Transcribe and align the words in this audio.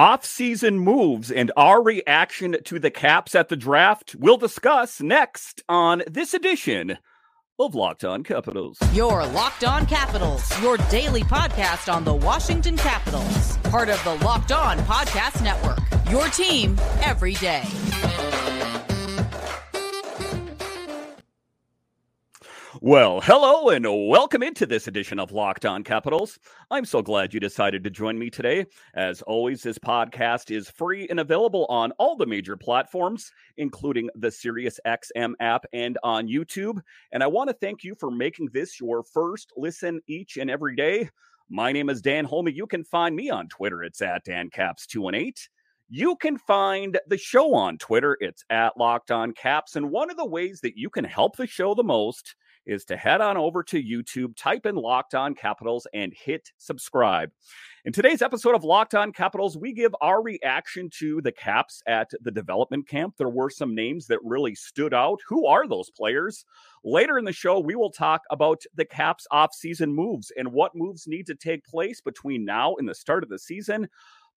off-season 0.00 0.78
moves 0.78 1.30
and 1.30 1.52
our 1.58 1.82
reaction 1.82 2.56
to 2.64 2.78
the 2.78 2.90
Caps 2.90 3.34
at 3.34 3.50
the 3.50 3.56
draft. 3.56 4.16
We'll 4.18 4.38
discuss 4.38 5.02
next 5.02 5.62
on 5.68 6.02
this 6.10 6.32
edition 6.32 6.96
of 7.58 7.74
Locked 7.74 8.02
On 8.02 8.22
Capitals. 8.22 8.78
Your 8.94 9.26
Locked 9.26 9.62
On 9.64 9.84
Capitals, 9.84 10.58
your 10.62 10.78
daily 10.88 11.20
podcast 11.20 11.92
on 11.92 12.04
the 12.04 12.14
Washington 12.14 12.78
Capitals, 12.78 13.58
part 13.64 13.90
of 13.90 14.02
the 14.02 14.14
Locked 14.24 14.52
On 14.52 14.78
Podcast 14.78 15.44
Network. 15.44 15.80
Your 16.10 16.28
team 16.28 16.78
every 17.02 17.34
day. 17.34 17.64
Well, 22.78 23.20
hello 23.20 23.70
and 23.70 23.84
welcome 23.84 24.44
into 24.44 24.64
this 24.64 24.86
edition 24.86 25.18
of 25.18 25.32
Locked 25.32 25.66
On 25.66 25.82
Capitals. 25.82 26.38
I'm 26.70 26.84
so 26.84 27.02
glad 27.02 27.34
you 27.34 27.40
decided 27.40 27.82
to 27.82 27.90
join 27.90 28.16
me 28.16 28.30
today. 28.30 28.64
As 28.94 29.22
always, 29.22 29.64
this 29.64 29.78
podcast 29.78 30.54
is 30.54 30.70
free 30.70 31.08
and 31.08 31.18
available 31.18 31.66
on 31.68 31.90
all 31.98 32.16
the 32.16 32.26
major 32.26 32.56
platforms, 32.56 33.32
including 33.56 34.08
the 34.14 34.28
SiriusXM 34.28 35.32
app 35.40 35.64
and 35.72 35.98
on 36.04 36.28
YouTube. 36.28 36.80
And 37.10 37.24
I 37.24 37.26
want 37.26 37.50
to 37.50 37.56
thank 37.60 37.82
you 37.82 37.96
for 37.98 38.08
making 38.08 38.50
this 38.52 38.78
your 38.78 39.02
first 39.02 39.52
listen 39.56 40.00
each 40.06 40.36
and 40.36 40.48
every 40.48 40.76
day. 40.76 41.10
My 41.48 41.72
name 41.72 41.90
is 41.90 42.00
Dan 42.00 42.24
Holme. 42.24 42.48
You 42.48 42.68
can 42.68 42.84
find 42.84 43.16
me 43.16 43.30
on 43.30 43.48
Twitter. 43.48 43.82
It's 43.82 44.00
at 44.00 44.24
DanCaps218. 44.24 45.48
You 45.88 46.14
can 46.14 46.38
find 46.38 47.00
the 47.08 47.18
show 47.18 47.52
on 47.52 47.78
Twitter. 47.78 48.16
It's 48.20 48.44
at 48.48 48.76
Locked 48.76 49.10
On 49.10 49.32
Caps. 49.32 49.74
And 49.74 49.90
one 49.90 50.08
of 50.08 50.16
the 50.16 50.24
ways 50.24 50.60
that 50.60 50.78
you 50.78 50.88
can 50.88 51.04
help 51.04 51.36
the 51.36 51.48
show 51.48 51.74
the 51.74 51.82
most 51.82 52.36
is 52.70 52.84
to 52.84 52.96
head 52.96 53.20
on 53.20 53.36
over 53.36 53.62
to 53.64 53.82
YouTube, 53.82 54.36
type 54.36 54.64
in 54.64 54.76
Locked 54.76 55.14
On 55.14 55.34
Capitals, 55.34 55.86
and 55.92 56.14
hit 56.14 56.52
subscribe. 56.56 57.30
In 57.84 57.92
today's 57.92 58.22
episode 58.22 58.54
of 58.54 58.62
Locked 58.62 58.94
On 58.94 59.10
Capitals, 59.10 59.58
we 59.58 59.72
give 59.72 59.94
our 60.00 60.22
reaction 60.22 60.88
to 60.98 61.20
the 61.22 61.32
Caps 61.32 61.82
at 61.86 62.10
the 62.20 62.30
development 62.30 62.86
camp. 62.86 63.14
There 63.16 63.28
were 63.28 63.50
some 63.50 63.74
names 63.74 64.06
that 64.06 64.20
really 64.22 64.54
stood 64.54 64.94
out. 64.94 65.18
Who 65.26 65.46
are 65.46 65.66
those 65.66 65.90
players? 65.90 66.44
Later 66.84 67.18
in 67.18 67.24
the 67.24 67.32
show, 67.32 67.58
we 67.58 67.74
will 67.74 67.90
talk 67.90 68.22
about 68.30 68.62
the 68.74 68.84
Caps 68.84 69.26
offseason 69.32 69.92
moves 69.92 70.30
and 70.36 70.52
what 70.52 70.76
moves 70.76 71.08
need 71.08 71.26
to 71.26 71.34
take 71.34 71.64
place 71.64 72.00
between 72.00 72.44
now 72.44 72.76
and 72.76 72.88
the 72.88 72.94
start 72.94 73.24
of 73.24 73.30
the 73.30 73.38
season. 73.38 73.88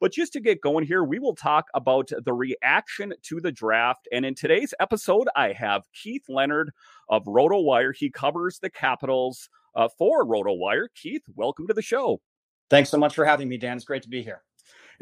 But 0.04 0.12
just 0.12 0.34
to 0.34 0.42
get 0.42 0.60
going 0.60 0.86
here, 0.86 1.02
we 1.02 1.18
will 1.18 1.34
talk 1.34 1.68
about 1.74 2.12
the 2.26 2.34
reaction 2.34 3.14
to 3.22 3.40
the 3.40 3.54
draft. 3.54 4.06
And 4.12 4.26
in 4.26 4.36
today's 4.36 4.74
episode, 4.82 5.30
I 5.34 5.54
have 5.54 5.84
Keith 5.94 6.26
Leonard 6.28 6.72
of 7.08 7.24
RotoWire. 7.24 7.96
He 7.96 8.10
covers 8.10 8.60
the 8.60 8.70
Capitals 8.70 9.48
uh, 9.78 9.88
for 9.98 10.26
RotoWire. 10.26 10.88
Keith, 10.94 11.22
welcome 11.38 11.68
to 11.68 11.74
the 11.74 11.82
show. 11.82 12.20
Thanks 12.70 12.90
so 12.90 12.98
much 12.98 13.16
for 13.16 13.24
having 13.24 13.48
me, 13.48 13.58
Dan. 13.58 13.78
It's 13.78 13.86
great 13.86 14.04
to 14.04 14.10
be 14.10 14.22
here. 14.22 14.42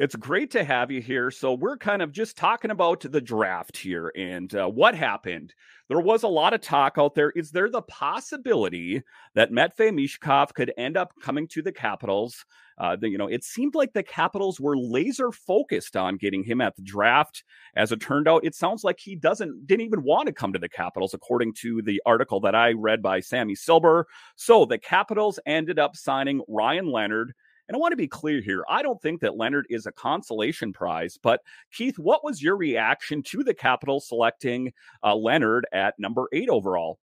It's 0.01 0.15
great 0.15 0.49
to 0.51 0.63
have 0.63 0.89
you 0.89 0.99
here. 0.99 1.29
So, 1.29 1.53
we're 1.53 1.77
kind 1.77 2.01
of 2.01 2.11
just 2.11 2.35
talking 2.35 2.71
about 2.71 3.01
the 3.01 3.21
draft 3.21 3.77
here 3.77 4.11
and 4.17 4.51
uh, 4.55 4.67
what 4.67 4.95
happened. 4.95 5.53
There 5.89 5.99
was 5.99 6.23
a 6.23 6.27
lot 6.27 6.55
of 6.55 6.61
talk 6.61 6.95
out 6.97 7.13
there. 7.13 7.29
Is 7.29 7.51
there 7.51 7.69
the 7.69 7.83
possibility 7.83 9.03
that 9.35 9.51
Matvei 9.51 9.93
Michkov 9.93 10.55
could 10.55 10.73
end 10.75 10.97
up 10.97 11.11
coming 11.21 11.47
to 11.49 11.61
the 11.61 11.71
Capitals? 11.71 12.43
Uh, 12.79 12.95
the, 12.95 13.09
you 13.09 13.17
know, 13.19 13.27
it 13.27 13.43
seemed 13.43 13.75
like 13.75 13.93
the 13.93 14.01
Capitals 14.01 14.59
were 14.59 14.75
laser 14.75 15.31
focused 15.31 15.95
on 15.95 16.17
getting 16.17 16.43
him 16.43 16.61
at 16.61 16.75
the 16.75 16.81
draft. 16.81 17.43
As 17.75 17.91
it 17.91 18.01
turned 18.01 18.27
out, 18.27 18.43
it 18.43 18.55
sounds 18.55 18.83
like 18.83 18.99
he 18.99 19.15
doesn't 19.15 19.67
didn't 19.67 19.85
even 19.85 20.01
want 20.01 20.25
to 20.25 20.33
come 20.33 20.51
to 20.53 20.57
the 20.57 20.67
Capitals, 20.67 21.13
according 21.13 21.53
to 21.59 21.83
the 21.83 22.01
article 22.07 22.39
that 22.39 22.55
I 22.55 22.71
read 22.71 23.03
by 23.03 23.19
Sammi 23.19 23.55
Silber. 23.55 24.07
So 24.35 24.65
the 24.65 24.79
Capitals 24.79 25.39
ended 25.45 25.77
up 25.77 25.95
signing 25.95 26.41
Ryan 26.47 26.91
Leonard. 26.91 27.35
And 27.71 27.77
I 27.77 27.79
want 27.79 27.93
to 27.93 27.95
be 27.95 28.09
clear 28.09 28.41
here. 28.41 28.65
I 28.67 28.81
don't 28.81 29.01
think 29.01 29.21
that 29.21 29.37
Leonard 29.37 29.65
is 29.69 29.85
a 29.85 29.93
consolation 29.93 30.73
prize, 30.73 31.17
but 31.17 31.39
Keith, 31.71 31.97
what 31.97 32.21
was 32.21 32.43
your 32.43 32.57
reaction 32.57 33.23
to 33.23 33.45
the 33.45 33.53
Capitals 33.53 34.09
selecting 34.09 34.73
uh, 35.05 35.15
Leonard 35.15 35.65
at 35.71 35.97
number 35.97 36.27
eight 36.33 36.49
overall? 36.49 36.99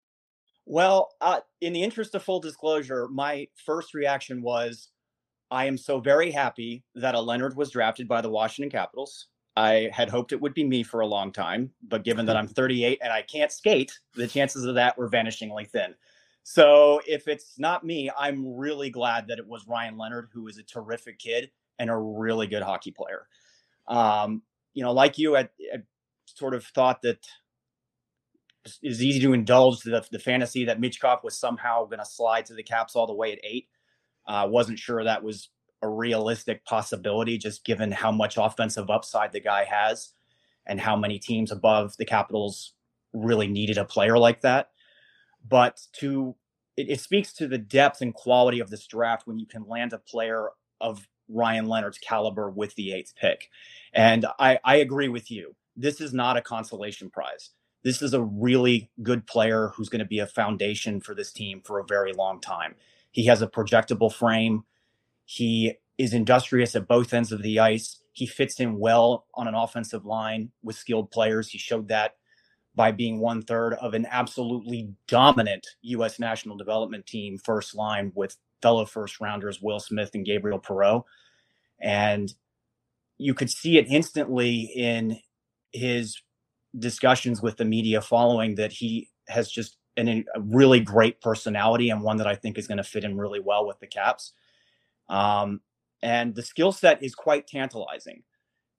Well, 0.67 1.09
uh, 1.21 1.39
in 1.59 1.73
the 1.73 1.81
interest 1.81 2.13
of 2.13 2.21
full 2.21 2.39
disclosure, 2.39 3.07
my 3.07 3.47
first 3.65 3.95
reaction 3.95 4.43
was 4.43 4.89
I 5.49 5.65
am 5.65 5.75
so 5.75 5.99
very 5.99 6.29
happy 6.29 6.83
that 6.93 7.15
a 7.15 7.19
Leonard 7.19 7.55
was 7.55 7.71
drafted 7.71 8.07
by 8.07 8.21
the 8.21 8.29
Washington 8.29 8.69
Capitals. 8.69 9.25
I 9.57 9.89
had 9.91 10.07
hoped 10.07 10.33
it 10.33 10.39
would 10.39 10.53
be 10.53 10.63
me 10.63 10.83
for 10.83 10.99
a 10.99 11.07
long 11.07 11.31
time, 11.31 11.71
but 11.87 12.03
given 12.03 12.27
that 12.27 12.37
I'm 12.37 12.47
38 12.47 12.99
and 13.01 13.11
I 13.11 13.23
can't 13.23 13.51
skate, 13.51 13.97
the 14.13 14.27
chances 14.27 14.65
of 14.65 14.75
that 14.75 14.99
were 14.99 15.09
vanishingly 15.09 15.67
thin. 15.67 15.95
So 16.51 16.99
if 17.05 17.27
it's 17.27 17.59
not 17.59 17.85
me, 17.85 18.09
I'm 18.17 18.55
really 18.57 18.89
glad 18.89 19.27
that 19.27 19.37
it 19.37 19.47
was 19.47 19.67
Ryan 19.67 19.99
Leonard, 19.99 20.29
who 20.33 20.47
is 20.47 20.57
a 20.57 20.63
terrific 20.63 21.19
kid 21.19 21.51
and 21.77 21.91
a 21.91 21.95
really 21.95 22.47
good 22.47 22.63
hockey 22.63 22.89
player. 22.89 23.27
Um, 23.87 24.41
you 24.73 24.81
know, 24.81 24.91
like 24.91 25.19
you, 25.19 25.37
I, 25.37 25.41
I 25.71 25.83
sort 26.25 26.55
of 26.55 26.65
thought 26.65 27.03
that 27.03 27.23
it's 28.81 28.99
easy 28.99 29.19
to 29.19 29.33
indulge 29.33 29.81
the, 29.81 30.03
the 30.11 30.17
fantasy 30.17 30.65
that 30.65 30.81
Michkov 30.81 31.23
was 31.23 31.37
somehow 31.37 31.85
going 31.85 31.99
to 31.99 32.05
slide 32.05 32.47
to 32.47 32.55
the 32.55 32.63
Caps 32.63 32.95
all 32.95 33.05
the 33.05 33.13
way 33.13 33.31
at 33.31 33.39
eight. 33.43 33.67
I 34.25 34.41
uh, 34.41 34.47
wasn't 34.47 34.79
sure 34.79 35.03
that 35.03 35.23
was 35.23 35.49
a 35.83 35.87
realistic 35.87 36.65
possibility, 36.65 37.37
just 37.37 37.63
given 37.63 37.91
how 37.91 38.11
much 38.11 38.37
offensive 38.37 38.89
upside 38.89 39.33
the 39.33 39.39
guy 39.39 39.65
has 39.65 40.13
and 40.65 40.81
how 40.81 40.95
many 40.95 41.19
teams 41.19 41.51
above 41.51 41.95
the 41.97 42.05
Capitals 42.05 42.73
really 43.13 43.47
needed 43.47 43.77
a 43.77 43.85
player 43.85 44.17
like 44.17 44.41
that. 44.41 44.71
But 45.47 45.79
to 45.99 46.35
it, 46.79 46.89
it 46.89 47.01
speaks 47.01 47.33
to 47.33 47.47
the 47.47 47.57
depth 47.57 48.01
and 48.01 48.13
quality 48.13 48.59
of 48.59 48.69
this 48.69 48.87
draft 48.87 49.27
when 49.27 49.37
you 49.37 49.45
can 49.45 49.67
land 49.67 49.91
a 49.91 49.97
player 49.97 50.49
of 50.79 51.07
Ryan 51.27 51.67
Leonard's 51.67 51.97
caliber 51.97 52.49
with 52.49 52.73
the 52.75 52.93
eighth 52.93 53.13
pick. 53.15 53.49
And 53.93 54.25
I, 54.39 54.59
I 54.63 54.77
agree 54.77 55.09
with 55.09 55.29
you. 55.29 55.55
This 55.75 55.99
is 55.99 56.13
not 56.13 56.37
a 56.37 56.41
consolation 56.41 57.09
prize. 57.09 57.51
This 57.83 58.01
is 58.01 58.13
a 58.13 58.21
really 58.21 58.89
good 59.03 59.27
player 59.27 59.71
who's 59.75 59.89
going 59.89 59.99
to 59.99 60.05
be 60.05 60.19
a 60.19 60.27
foundation 60.27 61.01
for 61.01 61.13
this 61.13 61.31
team 61.31 61.61
for 61.63 61.79
a 61.79 61.85
very 61.85 62.13
long 62.13 62.39
time. 62.39 62.75
He 63.11 63.25
has 63.25 63.41
a 63.41 63.47
projectable 63.47 64.11
frame. 64.11 64.63
He 65.25 65.75
is 65.97 66.13
industrious 66.13 66.75
at 66.75 66.87
both 66.87 67.13
ends 67.13 67.31
of 67.31 67.41
the 67.41 67.59
ice. 67.59 68.01
He 68.13 68.25
fits 68.25 68.59
in 68.59 68.79
well 68.79 69.25
on 69.33 69.47
an 69.47 69.55
offensive 69.55 70.05
line 70.05 70.51
with 70.63 70.77
skilled 70.77 71.11
players. 71.11 71.49
He 71.49 71.57
showed 71.57 71.89
that 71.89 72.15
by 72.79 72.93
being 72.93 73.19
one 73.19 73.41
third 73.41 73.73
of 73.73 73.93
an 73.93 74.07
absolutely 74.09 74.87
dominant 75.05 75.67
U.S. 75.81 76.17
national 76.17 76.55
development 76.55 77.05
team, 77.05 77.37
first 77.37 77.75
line 77.75 78.13
with 78.15 78.37
fellow 78.61 78.85
first 78.85 79.19
rounders 79.19 79.61
Will 79.61 79.81
Smith 79.81 80.11
and 80.13 80.25
Gabriel 80.25 80.61
Perreault. 80.61 81.03
And 81.81 82.33
you 83.17 83.33
could 83.33 83.49
see 83.49 83.77
it 83.77 83.87
instantly 83.89 84.71
in 84.73 85.19
his 85.73 86.21
discussions 86.77 87.41
with 87.41 87.57
the 87.57 87.65
media 87.65 87.99
following 87.99 88.55
that 88.55 88.71
he 88.71 89.09
has 89.27 89.51
just 89.51 89.75
an, 89.97 90.07
a 90.33 90.39
really 90.39 90.79
great 90.79 91.19
personality 91.19 91.89
and 91.89 92.01
one 92.01 92.15
that 92.15 92.27
I 92.27 92.35
think 92.35 92.57
is 92.57 92.69
going 92.69 92.77
to 92.77 92.83
fit 92.85 93.03
in 93.03 93.17
really 93.17 93.41
well 93.41 93.67
with 93.67 93.77
the 93.81 93.87
Caps. 93.87 94.31
Um, 95.09 95.59
and 96.01 96.33
the 96.33 96.43
skill 96.43 96.71
set 96.71 97.03
is 97.03 97.13
quite 97.13 97.45
tantalizing. 97.45 98.23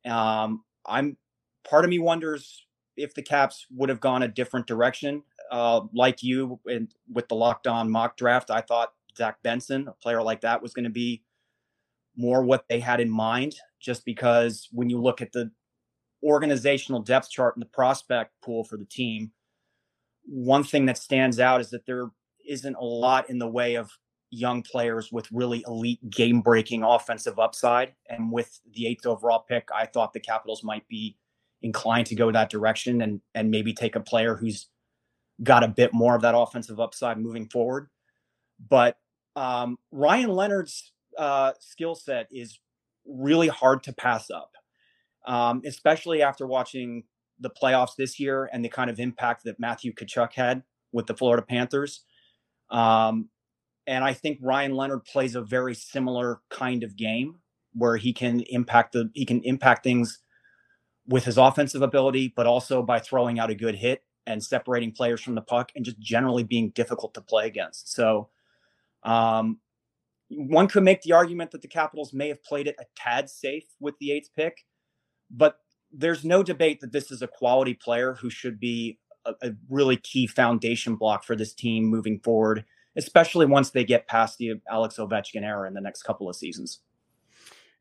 Um, 0.06 0.65
I'm 0.87 1.19
part 1.69 1.84
of 1.84 1.91
me 1.91 1.99
wonders 1.99 2.65
if 2.97 3.15
the 3.15 3.23
Caps 3.23 3.67
would 3.71 3.89
have 3.89 4.01
gone 4.01 4.23
a 4.23 4.28
different 4.28 4.67
direction. 4.67 5.23
Uh, 5.51 5.83
like 5.93 6.23
you, 6.23 6.61
and 6.67 6.95
with 7.12 7.28
the 7.28 7.34
locked 7.34 7.67
on 7.67 7.91
mock 7.91 8.17
draft, 8.17 8.51
I 8.51 8.61
thought 8.61 8.93
Zach 9.17 9.43
Benson, 9.43 9.89
a 9.89 9.93
player 9.93 10.23
like 10.23 10.43
that, 10.43 10.62
was 10.62 10.73
going 10.73 10.84
to 10.84 10.91
be 10.91 11.23
more 12.17 12.43
what 12.43 12.67
they 12.69 12.81
had 12.81 13.01
in 13.01 13.11
mind. 13.11 13.56
Just 13.81 14.05
because 14.05 14.69
when 14.73 14.91
you 14.91 15.01
look 15.01 15.21
at 15.21 15.33
the 15.33 15.51
organizational 16.23 17.01
depth 17.01 17.31
chart 17.31 17.56
and 17.56 17.62
the 17.62 17.69
prospect 17.69 18.33
pool 18.43 18.62
for 18.62 18.77
the 18.77 18.84
team, 18.84 19.33
one 20.25 20.62
thing 20.62 20.87
that 20.87 20.99
stands 20.99 21.41
out 21.41 21.61
is 21.61 21.71
that 21.71 21.87
there 21.87 22.11
isn't 22.47 22.77
a 22.77 22.84
lot 22.84 23.31
in 23.31 23.39
the 23.39 23.49
way 23.49 23.75
of 23.75 23.91
young 24.31 24.62
players 24.62 25.11
with 25.11 25.27
really 25.33 25.65
elite 25.66 26.09
game 26.10 26.41
breaking 26.41 26.83
offensive 26.83 27.39
upside. 27.39 27.95
And 28.09 28.31
with 28.31 28.60
the 28.72 28.86
eighth 28.86 29.07
overall 29.07 29.45
pick, 29.48 29.69
I 29.75 29.86
thought 29.86 30.13
the 30.13 30.21
Capitals 30.21 30.63
might 30.63 30.86
be 30.89 31.16
inclined 31.62 32.07
to 32.07 32.15
go 32.15 32.30
that 32.33 32.51
direction 32.51 33.03
and 33.03 33.21
and 33.34 33.51
maybe 33.51 33.72
take 33.72 33.97
a 33.97 34.01
player 34.01 34.36
who's 34.36 34.68
got 35.42 35.65
a 35.65 35.68
bit 35.68 35.92
more 35.92 36.15
of 36.15 36.22
that 36.22 36.36
offensive 36.36 36.80
upside 36.80 37.18
moving 37.18 37.48
forward. 37.48 37.89
But 38.68 38.97
um, 39.36 39.78
Ryan 39.91 40.30
Leonard's 40.30 40.92
uh, 41.16 41.53
skill 41.60 41.95
set 41.95 42.28
is 42.30 42.59
really 43.07 43.48
hard 43.48 43.83
to 43.84 43.92
pass 43.92 44.30
up, 44.30 44.53
um, 45.27 45.62
especially 45.65 46.22
after 46.22 46.47
watching 46.47 47.04
the 47.39 47.51
playoffs 47.51 47.97
this 47.97 48.21
year 48.21 48.51
and 48.53 48.65
the 48.65 48.68
kind 48.68 48.91
of 48.91 49.01
impact 49.01 49.45
that 49.45 49.59
Matthew 49.59 49.95
Tkachuk 49.95 50.34
had 50.34 50.62
with 50.92 51.07
the 51.07 51.15
Florida 51.15 51.45
Panthers. 51.47 52.04
Um, 52.71 53.30
and 53.86 54.04
I 54.04 54.12
think 54.12 54.39
Ryan 54.42 54.74
Leonard 54.74 55.04
plays 55.04 55.34
a 55.34 55.42
very 55.42 55.74
similar 55.74 56.41
kind 56.51 56.84
of 56.84 56.97
game 56.97 57.36
where 57.72 57.97
he 57.97 58.12
can 58.12 58.41
impact 58.41 58.92
the 58.92 59.10
he 59.15 59.24
can 59.24 59.42
impact 59.42 59.84
things 59.84 60.18
with 61.10 61.24
his 61.24 61.36
offensive 61.36 61.83
ability, 61.83 62.33
but 62.34 62.47
also 62.47 62.83
by 62.83 62.98
throwing 62.98 63.39
out 63.39 63.51
a 63.51 63.54
good 63.54 63.74
hit 63.74 64.03
and 64.27 64.42
separating 64.42 64.92
players 64.92 65.21
from 65.21 65.34
the 65.34 65.42
puck 65.42 65.71
and 65.77 65.84
just 65.84 66.01
generally 66.01 66.45
being 66.45 66.71
difficult 66.71 67.12
to 67.15 67.21
play 67.21 67.47
against. 67.47 67.92
So 67.92 68.30
um, 69.03 69.59
one 70.30 70.68
could 70.68 70.84
make 70.84 71.03
the 71.03 71.12
argument 71.12 71.51
that 71.51 71.62
the 71.62 71.68
Capitals 71.68 72.15
may 72.15 72.28
have 72.28 72.42
played 72.42 72.66
it 72.66 72.77
a 72.80 72.84
tad 72.97 73.28
safe 73.28 73.65
with 73.80 73.98
the 73.98 74.12
eighth 74.12 74.30
pick 74.34 74.65
but 75.30 75.59
there's 75.92 76.24
no 76.24 76.42
debate 76.42 76.80
that 76.80 76.92
this 76.92 77.10
is 77.10 77.22
a 77.22 77.27
quality 77.28 77.74
player 77.74 78.15
who 78.15 78.30
should 78.30 78.59
be 78.59 78.98
a, 79.24 79.34
a 79.42 79.51
really 79.68 79.97
key 79.97 80.27
foundation 80.27 80.97
block 80.97 81.24
for 81.24 81.36
this 81.36 81.54
team 81.54 81.84
moving 81.84 82.21
forward, 82.21 82.65
especially 82.97 83.47
once 83.47 83.71
they 83.71 83.84
get 83.84 84.09
past 84.09 84.39
the 84.39 84.54
Alex 84.71 84.97
Ovechkin 84.97 85.42
era 85.42 85.66
in 85.68 85.74
the 85.74 85.80
next 85.80 86.03
couple 86.03 86.28
of 86.28 86.36
seasons. 86.36 86.80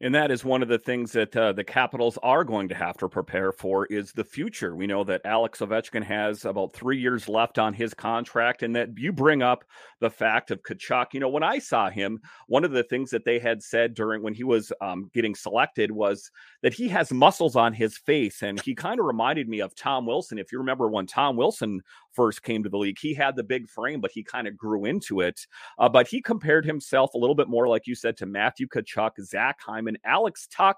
And 0.02 0.16
that 0.16 0.32
is 0.32 0.46
one 0.46 0.62
of 0.62 0.70
the 0.70 0.80
things 0.80 1.12
that 1.12 1.36
uh, 1.36 1.52
the 1.52 1.64
Capitals 1.64 2.18
are 2.24 2.46
going 2.46 2.70
to 2.70 2.76
have 2.76 2.98
to 2.98 3.10
prepare 3.10 3.52
for 3.52 3.86
is 3.88 4.14
the 4.14 4.24
future. 4.24 4.74
We 4.74 4.88
know 4.88 5.04
that 5.04 5.26
Alex 5.26 5.60
Ovechkin 5.60 6.04
has 6.04 6.46
about 6.46 6.72
three 6.72 6.98
years 6.98 7.28
left 7.28 7.60
on 7.60 7.74
his 7.74 7.94
contract, 7.94 8.64
and 8.64 8.74
that 8.78 8.98
you 8.98 9.12
bring 9.12 9.42
up 9.42 9.66
the 10.00 10.10
fact 10.10 10.52
of 10.52 10.64
Tkachuk. 10.64 11.08
You 11.14 11.20
know, 11.20 11.28
when 11.28 11.44
I 11.44 11.60
saw 11.60 11.90
him, 11.90 12.22
one 12.48 12.64
of 12.64 12.72
the 12.72 12.84
things 12.84 13.10
that 13.10 13.26
they 13.26 13.40
had 13.40 13.62
said 13.62 13.94
during 13.94 14.24
when 14.24 14.34
he 14.34 14.46
was 14.46 14.72
um, 14.80 15.12
getting 15.14 15.36
selected 15.36 15.92
was 15.92 16.32
that 16.62 16.74
he 16.74 16.88
has 16.88 17.12
muscles 17.12 17.58
on 17.58 17.74
his 17.74 17.98
face, 17.98 18.42
and 18.42 18.62
he 18.62 18.74
kind 18.74 19.02
of 19.02 19.06
reminded 19.06 19.50
me 19.50 19.60
of 19.60 19.76
Tom 19.76 20.06
Wilson. 20.06 20.40
If 20.40 20.54
you 20.54 20.60
remember 20.60 20.88
when 20.88 21.08
Tom 21.08 21.36
Wilson 21.36 21.82
first 22.20 22.44
came 22.44 22.64
to 22.64 22.70
the 22.70 22.78
league. 22.78 22.98
He 23.00 23.14
had 23.14 23.38
the 23.38 23.44
big 23.44 23.70
frame, 23.70 24.02
but 24.02 24.12
he 24.12 24.24
kind 24.24 24.46
of 24.46 24.58
grew 24.58 24.84
into 24.84 25.22
it. 25.22 25.48
Uh, 25.78 25.88
but 25.88 26.06
he 26.06 26.22
compared 26.22 26.66
himself 26.66 27.14
a 27.14 27.18
little 27.18 27.34
bit 27.34 27.48
more, 27.48 27.70
like 27.70 27.88
you 27.88 27.96
said, 27.96 28.18
to 28.18 28.26
Matthew 28.26 28.68
Tkachuk, 28.68 29.12
Zach 29.22 29.56
Hyman, 29.66 29.98
Alex 30.04 30.46
Tuch. 30.52 30.76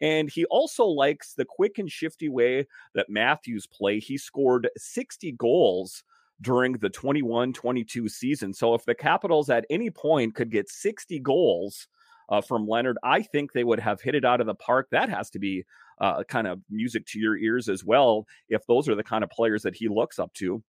And 0.00 0.28
he 0.28 0.44
also 0.46 0.84
likes 0.84 1.34
the 1.34 1.44
quick 1.44 1.78
and 1.78 1.88
shifty 1.88 2.28
way 2.28 2.66
that 2.96 3.08
Matthews 3.08 3.68
play. 3.68 4.00
He 4.00 4.18
scored 4.18 4.68
60 4.76 5.30
goals 5.32 6.02
during 6.40 6.72
the 6.72 6.90
21 6.90 7.52
22 7.52 8.08
season. 8.08 8.52
So 8.52 8.74
if 8.74 8.84
the 8.84 8.96
Capitals 8.96 9.50
at 9.50 9.64
any 9.70 9.88
point 9.88 10.34
could 10.34 10.50
get 10.50 10.68
60 10.68 11.20
goals 11.20 11.86
uh, 12.28 12.40
from 12.40 12.66
Leonard, 12.66 12.98
I 13.04 13.22
think 13.22 13.52
they 13.52 13.62
would 13.62 13.78
have 13.78 14.00
hit 14.00 14.16
it 14.16 14.24
out 14.24 14.40
of 14.40 14.48
the 14.48 14.56
park. 14.56 14.88
That 14.90 15.08
has 15.08 15.30
to 15.30 15.38
be 15.38 15.64
uh, 16.00 16.24
kind 16.24 16.48
of 16.48 16.60
music 16.68 17.06
to 17.06 17.20
your 17.20 17.36
ears 17.36 17.68
as 17.68 17.84
well, 17.84 18.26
if 18.48 18.66
those 18.66 18.88
are 18.88 18.96
the 18.96 19.04
kind 19.04 19.22
of 19.22 19.30
players 19.30 19.62
that 19.62 19.76
he 19.76 19.88
looks 19.88 20.18
up 20.18 20.34
to. 20.34 20.60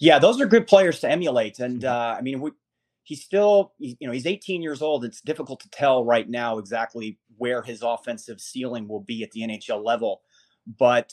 Yeah, 0.00 0.18
those 0.18 0.40
are 0.40 0.46
good 0.46 0.66
players 0.66 1.00
to 1.00 1.10
emulate. 1.10 1.58
And 1.58 1.82
mm-hmm. 1.82 1.92
uh, 1.92 2.16
I 2.18 2.20
mean, 2.20 2.40
we, 2.40 2.50
he's 3.04 3.22
still, 3.22 3.72
you 3.78 3.96
know, 4.00 4.12
he's 4.12 4.26
18 4.26 4.62
years 4.62 4.82
old. 4.82 5.04
It's 5.04 5.20
difficult 5.20 5.60
to 5.60 5.70
tell 5.70 6.04
right 6.04 6.28
now 6.28 6.58
exactly 6.58 7.18
where 7.36 7.62
his 7.62 7.82
offensive 7.82 8.40
ceiling 8.40 8.88
will 8.88 9.00
be 9.00 9.22
at 9.22 9.32
the 9.32 9.40
NHL 9.42 9.84
level. 9.84 10.22
But 10.78 11.12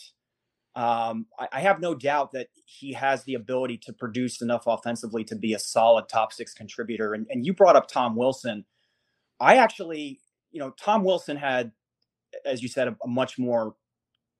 um, 0.75 1.25
I, 1.39 1.47
I, 1.53 1.59
have 1.61 1.81
no 1.81 1.95
doubt 1.95 2.31
that 2.33 2.47
he 2.65 2.94
has 2.94 3.23
the 3.23 3.33
ability 3.33 3.79
to 3.79 3.94
produce 3.94 4.41
enough 4.41 4.63
offensively 4.67 5.23
to 5.25 5.35
be 5.35 5.53
a 5.53 5.59
solid 5.59 6.07
top 6.07 6.31
six 6.31 6.53
contributor. 6.53 7.15
And, 7.15 7.25
and 7.29 7.45
you 7.45 7.53
brought 7.53 7.75
up 7.75 7.88
Tom 7.88 8.15
Wilson. 8.15 8.63
I 9.39 9.57
actually, 9.57 10.19
you 10.51 10.59
know, 10.59 10.71
Tom 10.79 11.03
Wilson 11.03 11.38
had, 11.38 11.71
as 12.45 12.62
you 12.62 12.69
said, 12.69 12.88
a, 12.88 12.95
a 13.03 13.07
much 13.07 13.39
more, 13.39 13.75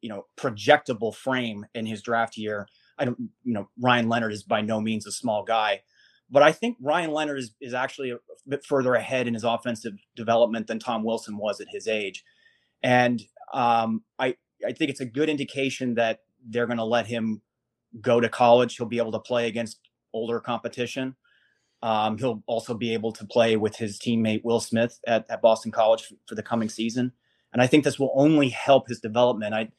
you 0.02 0.10
know, 0.10 0.28
projectable 0.38 1.14
frame 1.14 1.66
in 1.74 1.88
his 1.88 2.04
draft 2.04 2.38
year. 2.38 2.68
I 3.00 3.06
don't, 3.06 3.18
you 3.44 3.54
know, 3.54 3.70
Ryan 3.80 4.10
Leonard 4.10 4.34
is 4.34 4.44
by 4.44 4.62
no 4.62 4.82
means 4.82 5.08
a 5.08 5.12
small 5.12 5.44
guy, 5.44 5.82
but 6.30 6.44
I 6.44 6.52
think 6.52 6.78
Ryan 6.82 7.12
Leonard 7.12 7.40
is, 7.40 7.54
is 7.60 7.74
actually 7.74 8.12
a 8.12 8.18
bit 8.48 8.66
further 8.66 8.94
ahead 8.94 9.28
in 9.28 9.34
his 9.34 9.44
offensive 9.44 9.94
development 10.16 10.68
than 10.68 10.80
Tom 10.80 11.04
Wilson 11.04 11.38
was 11.38 11.60
at 11.60 11.68
his 11.72 11.88
age. 11.88 12.24
And 12.84 13.22
um, 13.54 14.04
I, 14.20 14.36
I 14.66 14.74
think 14.74 14.92
it's 14.92 15.00
a 15.00 15.06
good 15.06 15.30
indication 15.30 15.96
that 15.96 16.20
they're 16.48 16.68
going 16.68 16.78
to 16.78 16.84
let 16.84 17.08
him 17.08 17.42
go 18.02 18.20
to 18.20 18.30
college. 18.30 18.76
He'll 18.76 18.86
be 18.86 19.00
able 19.00 19.12
to 19.14 19.20
play 19.20 19.48
against 19.48 19.80
older 20.14 20.40
competition. 20.40 21.16
Um, 21.82 22.18
he'll 22.18 22.44
also 22.46 22.74
be 22.74 22.94
able 22.94 23.14
to 23.14 23.26
play 23.26 23.56
with 23.56 23.78
his 23.78 23.98
teammate 23.98 24.44
Will 24.44 24.60
Smith 24.60 25.00
at, 25.08 25.26
at 25.30 25.42
Boston 25.42 25.72
College 25.72 26.14
for 26.28 26.36
the 26.36 26.44
coming 26.44 26.70
season. 26.70 27.14
And 27.54 27.62
I 27.62 27.68
think 27.68 27.84
this 27.84 27.98
will 27.98 28.12
only 28.16 28.50
help 28.50 28.88
his 28.88 29.00
development. 29.00 29.56
I 29.56 29.70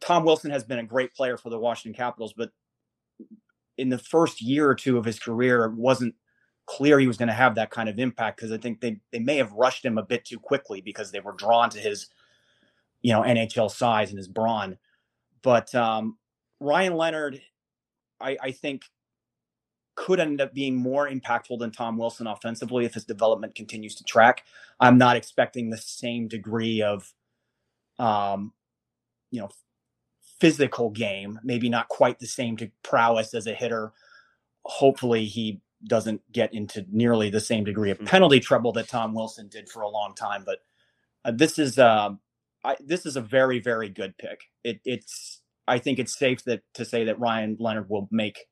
Tom 0.00 0.24
Wilson 0.24 0.50
has 0.50 0.64
been 0.64 0.78
a 0.78 0.84
great 0.84 1.14
player 1.14 1.36
for 1.36 1.50
the 1.50 1.58
Washington 1.58 1.96
Capitals, 1.96 2.34
but 2.36 2.50
in 3.78 3.88
the 3.88 3.98
first 3.98 4.40
year 4.42 4.68
or 4.68 4.74
two 4.74 4.98
of 4.98 5.04
his 5.04 5.18
career, 5.18 5.64
it 5.64 5.74
wasn't 5.74 6.14
clear 6.66 6.98
he 6.98 7.06
was 7.06 7.16
going 7.16 7.28
to 7.28 7.34
have 7.34 7.54
that 7.54 7.70
kind 7.70 7.88
of 7.88 7.98
impact 7.98 8.36
because 8.36 8.52
I 8.52 8.58
think 8.58 8.80
they 8.80 8.98
they 9.12 9.18
may 9.18 9.36
have 9.36 9.52
rushed 9.52 9.84
him 9.84 9.98
a 9.98 10.02
bit 10.02 10.24
too 10.24 10.38
quickly 10.38 10.80
because 10.80 11.10
they 11.10 11.20
were 11.20 11.32
drawn 11.32 11.70
to 11.70 11.78
his, 11.78 12.08
you 13.02 13.12
know, 13.12 13.22
NHL 13.22 13.70
size 13.70 14.10
and 14.10 14.18
his 14.18 14.28
brawn. 14.28 14.76
But 15.42 15.74
um, 15.74 16.18
Ryan 16.60 16.96
Leonard, 16.96 17.40
I, 18.20 18.36
I 18.42 18.50
think, 18.50 18.82
could 19.94 20.20
end 20.20 20.40
up 20.40 20.52
being 20.52 20.76
more 20.76 21.08
impactful 21.08 21.58
than 21.58 21.70
Tom 21.70 21.96
Wilson 21.96 22.26
offensively 22.26 22.84
if 22.84 22.94
his 22.94 23.04
development 23.04 23.54
continues 23.54 23.94
to 23.96 24.04
track. 24.04 24.44
I'm 24.80 24.98
not 24.98 25.16
expecting 25.16 25.70
the 25.70 25.78
same 25.78 26.28
degree 26.28 26.82
of, 26.82 27.12
um, 27.98 28.52
you 29.30 29.40
know, 29.40 29.50
physical 30.40 30.90
game, 30.90 31.38
maybe 31.42 31.68
not 31.68 31.88
quite 31.88 32.18
the 32.18 32.26
same 32.26 32.56
to 32.58 32.70
prowess 32.82 33.34
as 33.34 33.46
a 33.46 33.54
hitter. 33.54 33.92
Hopefully, 34.64 35.26
he 35.26 35.60
doesn't 35.84 36.20
get 36.32 36.52
into 36.54 36.84
nearly 36.90 37.30
the 37.30 37.40
same 37.40 37.64
degree 37.64 37.90
of 37.90 37.98
mm. 37.98 38.06
penalty 38.06 38.40
trouble 38.40 38.72
that 38.72 38.88
Tom 38.88 39.14
Wilson 39.14 39.48
did 39.48 39.68
for 39.68 39.82
a 39.82 39.88
long 39.88 40.14
time. 40.14 40.42
But 40.44 40.60
uh, 41.24 41.32
this 41.32 41.58
is 41.58 41.78
uh, 41.78 42.10
I, 42.64 42.76
this 42.80 43.06
is 43.06 43.16
a 43.16 43.20
very 43.20 43.60
very 43.60 43.88
good 43.88 44.16
pick. 44.18 44.40
It, 44.64 44.80
it's 44.84 45.40
I 45.68 45.78
think 45.78 45.98
it's 45.98 46.18
safe 46.18 46.44
that 46.44 46.62
to 46.74 46.84
say 46.84 47.04
that 47.04 47.20
Ryan 47.20 47.56
Leonard 47.58 47.88
will 47.88 48.08
make 48.10 48.46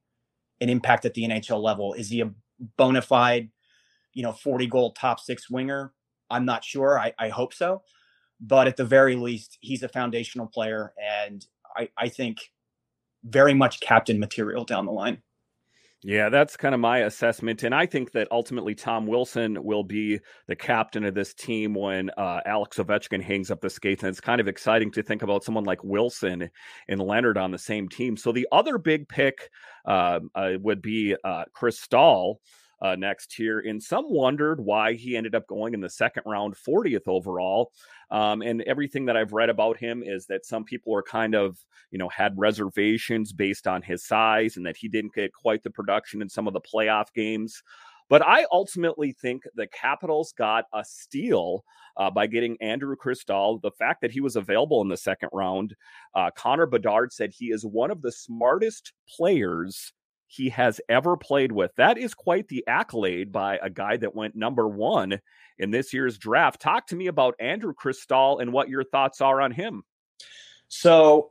an 0.61 0.69
impact 0.69 1.05
at 1.05 1.15
the 1.15 1.25
NHL 1.25 1.63
level. 1.63 1.95
Is 1.95 2.09
he 2.11 2.21
a 2.21 2.31
bona 2.77 3.03
fide, 3.03 3.51
you 4.13 4.23
know, 4.23 4.33
40 4.33 4.67
goal 4.67 4.93
top 4.93 5.21
six 5.21 5.51
winger? 5.51 5.93
I'm 6.31 6.45
not 6.45 6.65
sure. 6.65 6.99
I, 6.99 7.13
I 7.19 7.29
hope 7.29 7.55
so. 7.55 7.83
But 8.41 8.67
at 8.67 8.77
the 8.77 8.85
very 8.85 9.15
least, 9.17 9.59
he's 9.61 9.83
a 9.83 9.89
foundational 9.89 10.47
player. 10.47 10.93
And 11.01 11.45
I, 11.77 11.89
I 11.97 12.09
think 12.09 12.39
very 13.25 13.55
much 13.55 13.81
captain 13.81 14.19
material 14.19 14.65
down 14.65 14.87
the 14.87 14.93
line. 14.93 15.23
Yeah, 16.07 16.29
that's 16.29 16.59
kind 16.59 16.75
of 16.75 16.83
my 16.83 16.99
assessment. 16.99 17.63
And 17.63 17.75
I 17.75 17.87
think 17.87 18.13
that 18.13 18.29
ultimately 18.31 18.75
Tom 18.75 19.07
Wilson 19.07 19.65
will 19.65 19.85
be 19.85 20.21
the 20.49 20.55
captain 20.55 21.03
of 21.03 21.15
this 21.15 21.33
team 21.33 21.73
when 21.73 22.11
uh, 22.19 22.41
Alex 22.45 22.77
Ovechkin 22.77 23.23
hangs 23.23 23.51
up 23.51 23.63
the 23.63 23.71
skates. 23.71 24.03
And 24.03 24.11
it's 24.11 24.21
kind 24.21 24.39
of 24.39 24.47
exciting 24.47 24.91
to 24.91 25.03
think 25.03 25.23
about 25.23 25.45
someone 25.45 25.65
like 25.65 25.83
Wilson 25.83 26.51
and 26.89 27.01
Leonard 27.01 27.39
on 27.39 27.53
the 27.53 27.59
same 27.59 27.89
team. 27.89 28.19
So 28.19 28.33
the 28.33 28.47
other 28.53 28.77
big 28.77 29.09
pick 29.09 29.49
uh, 29.87 30.21
uh, 30.35 30.51
would 30.61 30.83
be 30.83 31.17
uh, 31.25 31.45
Cristall 31.57 32.35
uh, 32.85 32.95
next 32.97 33.33
here. 33.33 33.61
And 33.61 33.83
some 33.83 34.05
wondered 34.13 34.61
why 34.61 34.93
he 34.93 35.17
ended 35.17 35.35
up 35.35 35.47
going 35.47 35.73
in 35.73 35.81
the 35.81 35.89
second 35.89 36.25
round, 36.27 36.55
40th 36.55 37.09
overall. 37.09 37.73
Um, 38.11 38.43
and 38.43 38.61
everything 38.63 39.07
that 39.07 39.17
I've 39.17 39.33
read 39.33 39.49
about 39.49 39.79
him 39.79 40.03
is 40.05 40.27
that 40.27 40.45
some 40.45 40.65
people 40.65 40.95
are 40.95 41.03
kind 41.03 41.35
of, 41.35 41.57
you 41.91 41.99
know, 41.99 42.11
had 42.11 42.35
reservations 42.37 43.33
based 43.33 43.67
on 43.67 43.81
his 43.81 44.05
size 44.05 44.59
and 44.59 44.67
that 44.67 44.77
he 44.77 44.89
didn't 44.89 45.15
get 45.15 45.33
quite 45.33 45.63
the 45.63 45.71
production 45.71 46.21
in 46.21 46.29
some 46.29 46.47
of 46.47 46.53
the 46.53 46.61
playoff 46.61 47.07
games. 47.15 47.63
But 48.11 48.21
I 48.21 48.45
ultimately 48.53 49.13
think 49.13 49.45
the 49.55 49.67
Capitals 49.69 50.35
got 50.37 50.67
a 50.75 50.85
steal 50.85 51.65
uh, 51.97 52.11
by 52.11 52.27
getting 52.27 52.59
Andrew 52.61 52.97
Cristall. 53.03 53.63
The 53.63 53.71
fact 53.71 54.03
that 54.03 54.11
he 54.11 54.21
was 54.21 54.37
available 54.37 54.83
in 54.83 54.89
the 54.89 54.97
second 54.99 55.31
round, 55.33 55.75
uh, 56.15 56.31
Connor 56.37 56.67
Bedard 56.67 57.15
said 57.15 57.33
he 57.33 57.47
is 57.47 57.65
one 57.65 57.91
of 57.91 58.03
the 58.03 58.13
smartest 58.13 58.93
players 59.09 59.95
he 60.27 60.49
has 60.51 60.81
ever 60.89 61.17
played 61.17 61.53
with. 61.53 61.75
That 61.77 61.99
is 61.99 62.15
quite 62.15 62.49
the 62.49 62.65
accolade 62.67 63.31
by 63.31 63.59
a 63.63 63.71
guy 63.71 63.97
that 63.99 64.15
went 64.15 64.35
number 64.35 64.69
one 64.69 65.21
in 65.59 65.71
this 65.71 65.93
year's 65.93 66.19
draft. 66.19 66.61
Talk 66.61 66.87
to 66.89 66.97
me 66.97 67.07
about 67.07 67.35
Andrew 67.39 67.75
Cristall 67.75 68.41
and 68.41 68.53
what 68.53 68.69
your 68.69 68.85
thoughts 68.85 69.21
are 69.21 69.41
on 69.41 69.53
him. 69.53 69.83
So, 70.69 71.31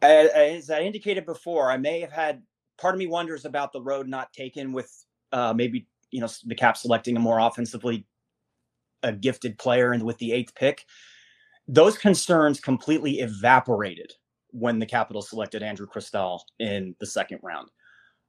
as 0.00 0.70
I 0.70 0.80
indicated 0.80 1.26
before, 1.26 1.70
I 1.70 1.76
may 1.76 2.00
have 2.00 2.12
had 2.12 2.42
part 2.78 2.94
of 2.94 2.98
me 2.98 3.06
wonders 3.06 3.44
about 3.44 3.72
the 3.72 3.80
road 3.80 4.08
not 4.08 4.32
taken 4.32 4.72
with 4.72 5.04
uh, 5.32 5.54
maybe 5.54 5.86
you 6.10 6.20
know 6.20 6.28
the 6.44 6.54
Cap 6.54 6.76
selecting 6.76 7.16
a 7.16 7.20
more 7.20 7.38
offensively 7.38 8.06
a 9.02 9.12
gifted 9.12 9.58
player 9.58 9.92
and 9.92 10.02
with 10.02 10.18
the 10.18 10.32
eighth 10.32 10.54
pick. 10.54 10.84
Those 11.66 11.96
concerns 11.96 12.60
completely 12.60 13.20
evaporated 13.20 14.12
when 14.50 14.78
the 14.78 14.86
Capitals 14.86 15.30
selected 15.30 15.62
Andrew 15.62 15.86
Cristall 15.86 16.40
in 16.58 16.94
the 17.00 17.06
second 17.06 17.38
round. 17.42 17.68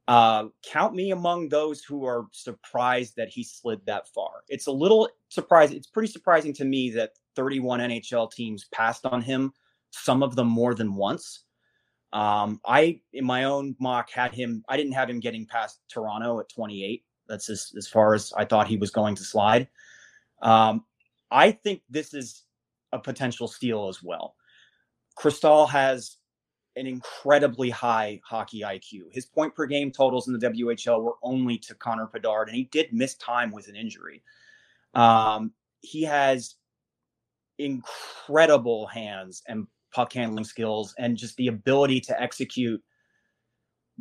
Uh, 0.08 0.48
count 0.66 0.94
me 0.94 1.12
among 1.12 1.48
those 1.48 1.84
who 1.84 2.06
are 2.06 2.28
surprised 2.32 3.16
that 3.16 3.30
he 3.30 3.44
slid 3.44 3.80
that 3.86 4.08
far. 4.10 4.44
It's 4.50 4.68
a 4.68 4.72
little 4.72 5.08
surprising. 5.30 5.78
It's 5.78 5.88
pretty 5.88 6.12
surprising 6.12 6.54
to 6.56 6.66
me 6.66 6.90
that 6.92 7.12
31 7.36 7.80
NHL 7.80 8.32
teams 8.32 8.66
passed 8.74 9.06
on 9.06 9.22
him, 9.22 9.54
some 9.92 10.22
of 10.22 10.36
them 10.36 10.48
more 10.48 10.76
than 10.76 10.96
once. 10.96 11.46
Um, 12.12 12.60
I, 12.66 13.00
in 13.14 13.26
my 13.26 13.46
own 13.46 13.76
mock, 13.80 14.12
had 14.12 14.34
him, 14.34 14.64
I 14.68 14.78
didn't 14.78 14.92
have 14.92 15.10
him 15.10 15.20
getting 15.20 15.48
past 15.48 15.80
Toronto 15.90 16.40
at 16.40 16.50
28. 16.50 17.04
That's 17.28 17.50
as, 17.50 17.72
as 17.78 17.88
far 17.88 18.14
as 18.14 18.34
I 18.36 18.46
thought 18.46 18.68
he 18.68 18.78
was 18.78 18.92
going 18.92 19.16
to 19.16 19.24
slide. 19.24 19.68
Um, 20.42 20.84
I 21.32 21.52
think 21.52 21.82
this 21.90 22.14
is 22.14 22.44
a 22.92 23.00
potential 23.00 23.48
steal 23.48 23.88
as 23.88 24.04
well. 24.04 24.36
Cristall 25.18 25.68
has 25.70 26.18
an 26.76 26.88
incredibly 26.88 27.70
high 27.70 28.20
hockey 28.24 28.62
IQ. 28.62 29.12
His 29.12 29.26
point 29.26 29.54
per 29.56 29.66
game 29.66 29.92
totals 29.92 30.28
in 30.28 30.34
the 30.34 30.50
WHL 30.50 31.02
were 31.02 31.16
only 31.22 31.58
to 31.60 31.76
Connor 31.76 32.08
Bedard, 32.08 32.48
and 32.48 32.58
he 32.58 32.66
did 32.66 32.92
miss 32.92 33.16
time 33.16 33.52
with 33.52 33.68
an 33.68 33.76
injury. 33.76 34.24
Um, 34.94 35.54
he 35.82 36.04
has 36.04 36.56
incredible 37.60 38.88
hands 38.88 39.44
and 39.48 39.68
puck 39.94 40.14
handling 40.14 40.44
skills 40.44 40.96
and 40.98 41.16
just 41.16 41.38
the 41.38 41.48
ability 41.48 42.00
to 42.02 42.22
execute 42.22 42.82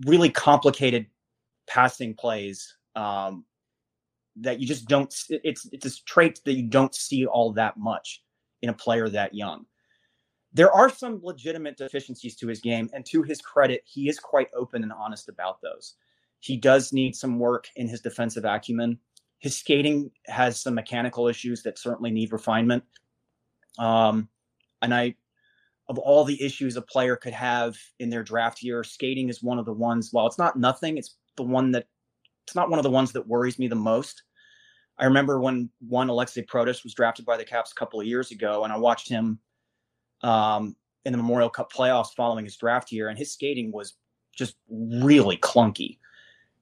really 0.07 0.31
complicated 0.31 1.07
passing 1.67 2.15
plays 2.15 2.77
um, 2.97 3.45
that 4.37 4.59
you 4.59 4.67
just 4.67 4.89
don't 4.89 5.15
it's 5.29 5.69
it's 5.73 5.87
a 5.87 6.05
trait 6.05 6.41
that 6.45 6.55
you 6.55 6.63
don't 6.63 6.95
see 6.95 7.27
all 7.27 7.53
that 7.53 7.77
much 7.77 8.23
in 8.63 8.71
a 8.71 8.73
player 8.73 9.09
that 9.09 9.35
young 9.35 9.67
there 10.53 10.73
are 10.73 10.91
some 10.91 11.21
legitimate 11.23 11.77
deficiencies 11.77 12.37
to 12.37 12.49
his 12.49 12.61
game 12.61 12.91
and 12.93 13.07
to 13.07 13.23
his 13.23 13.41
credit 13.41 13.83
he 13.85 14.09
is 14.09 14.19
quite 14.19 14.49
open 14.55 14.83
and 14.83 14.93
honest 14.93 15.29
about 15.29 15.61
those. 15.63 15.95
He 16.41 16.57
does 16.57 16.93
need 16.93 17.15
some 17.15 17.39
work 17.39 17.69
in 17.77 17.89
his 17.89 18.01
defensive 18.01 18.45
acumen. 18.45 18.99
His 19.39 19.59
skating 19.59 20.11
has 20.27 20.61
some 20.61 20.75
mechanical 20.75 21.29
issues 21.29 21.63
that 21.63 21.79
certainly 21.79 22.11
need 22.11 22.33
refinement. 22.33 22.85
Um, 23.79 24.29
and 24.83 24.95
i 24.95 25.15
of 25.89 25.99
all 25.99 26.25
the 26.25 26.43
issues 26.43 26.77
a 26.77 26.83
player 26.83 27.17
could 27.17 27.33
have 27.33 27.77
in 27.99 28.09
their 28.09 28.23
draft 28.23 28.63
year 28.63 28.85
skating 28.85 29.29
is 29.29 29.43
one 29.43 29.59
of 29.59 29.65
the 29.65 29.73
ones 29.73 30.11
while 30.13 30.27
it's 30.27 30.39
not 30.39 30.57
nothing 30.57 30.97
it's 30.97 31.17
the 31.37 31.43
one 31.43 31.73
that 31.73 31.87
it's 32.45 32.55
not 32.55 32.71
one 32.71 32.79
of 32.79 32.83
the 32.83 32.91
ones 32.91 33.13
that 33.13 33.27
worries 33.27 33.59
me 33.59 33.69
the 33.69 33.75
most. 33.75 34.23
I 34.99 35.07
remember 35.07 35.41
when 35.41 35.71
one 35.81 36.09
Aliaksei 36.09 36.47
Protas 36.47 36.85
was 36.85 36.95
drafted 36.95 37.25
by 37.25 37.37
the 37.37 37.45
Caps 37.45 37.73
a 37.73 37.75
couple 37.75 38.01
of 38.01 38.07
years 38.07 38.31
ago, 38.31 38.65
and 38.65 38.73
I 38.73 38.77
watched 38.77 39.09
him 39.09 39.39
um, 40.23 40.77
in 41.05 41.13
the 41.13 41.19
Memorial 41.19 41.51
Cup 41.51 41.73
playoffs 41.73 42.15
following 42.17 42.45
his 42.45 42.57
draft 42.57 42.93
year, 42.93 43.09
and 43.09 43.19
his 43.19 43.33
skating 43.33 43.73
was 43.73 43.95
just 44.37 44.57
really 44.69 45.37
clunky. 45.37 45.99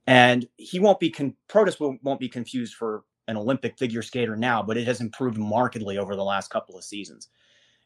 And 0.07 0.49
he 0.57 0.81
won't 0.81 1.01
be 1.01 1.11
con- 1.11 1.37
Protas 1.49 1.79
won't, 1.79 2.21
be 2.21 2.29
confused 2.29 2.75
for 2.75 3.05
an 3.29 3.37
Olympic 3.37 3.79
figure 3.79 4.03
skater 4.03 4.37
now, 4.37 4.63
but 4.63 4.77
it 4.77 4.87
has 4.87 5.01
improved 5.01 5.39
markedly 5.39 5.99
over 5.99 6.17
the 6.17 6.25
last 6.25 6.51
couple 6.51 6.77
of 6.77 6.85
seasons. 6.85 7.29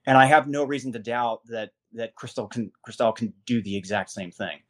And 0.06 0.16
I 0.16 0.26
have 0.26 0.48
no 0.48 0.64
reason 0.64 0.92
to 0.92 0.98
doubt 0.98 1.40
that 1.46 1.70
that 1.92 2.14
Cristall 2.16 2.50
can 2.50 2.72
Cristall 2.86 3.14
can 3.14 3.32
do 3.46 3.62
the 3.62 3.76
exact 3.76 4.10
same 4.10 4.30
thing. 4.30 4.60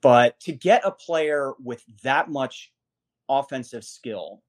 But 0.00 0.38
to 0.40 0.52
get 0.52 0.82
a 0.84 0.90
player 0.92 1.52
with 1.62 1.84
that 2.02 2.30
much 2.30 2.72
offensive 3.28 3.84
skill, 3.84 4.42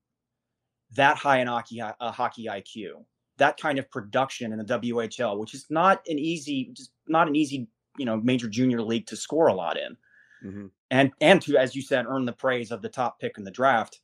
that 0.96 1.18
high 1.18 1.40
in 1.40 1.48
hockey, 1.48 1.82
uh, 1.82 2.12
hockey 2.12 2.46
IQ, 2.46 3.06
that 3.38 3.60
kind 3.60 3.80
of 3.80 3.90
production 3.90 4.52
in 4.52 4.60
the 4.60 4.66
WHL, 4.66 5.38
which 5.40 5.54
is 5.54 5.66
not 5.70 6.02
an 6.08 6.20
easy, 6.20 6.72
just 6.74 6.92
not 7.08 7.28
an 7.28 7.36
easy, 7.36 7.68
you 7.98 8.06
know, 8.06 8.18
major 8.18 8.48
junior 8.48 8.82
league 8.82 9.08
to 9.08 9.16
score 9.16 9.48
a 9.48 9.54
lot 9.54 9.78
in, 9.78 9.98
mm-hmm. 10.46 10.66
and 10.92 11.12
and 11.22 11.42
to, 11.44 11.58
as 11.58 11.76
you 11.76 11.82
said, 11.82 12.06
earn 12.08 12.26
the 12.26 12.34
praise 12.34 12.72
of 12.72 12.82
the 12.82 12.90
top 12.90 13.20
pick 13.20 13.38
in 13.38 13.44
the 13.44 13.52
draft. 13.52 14.00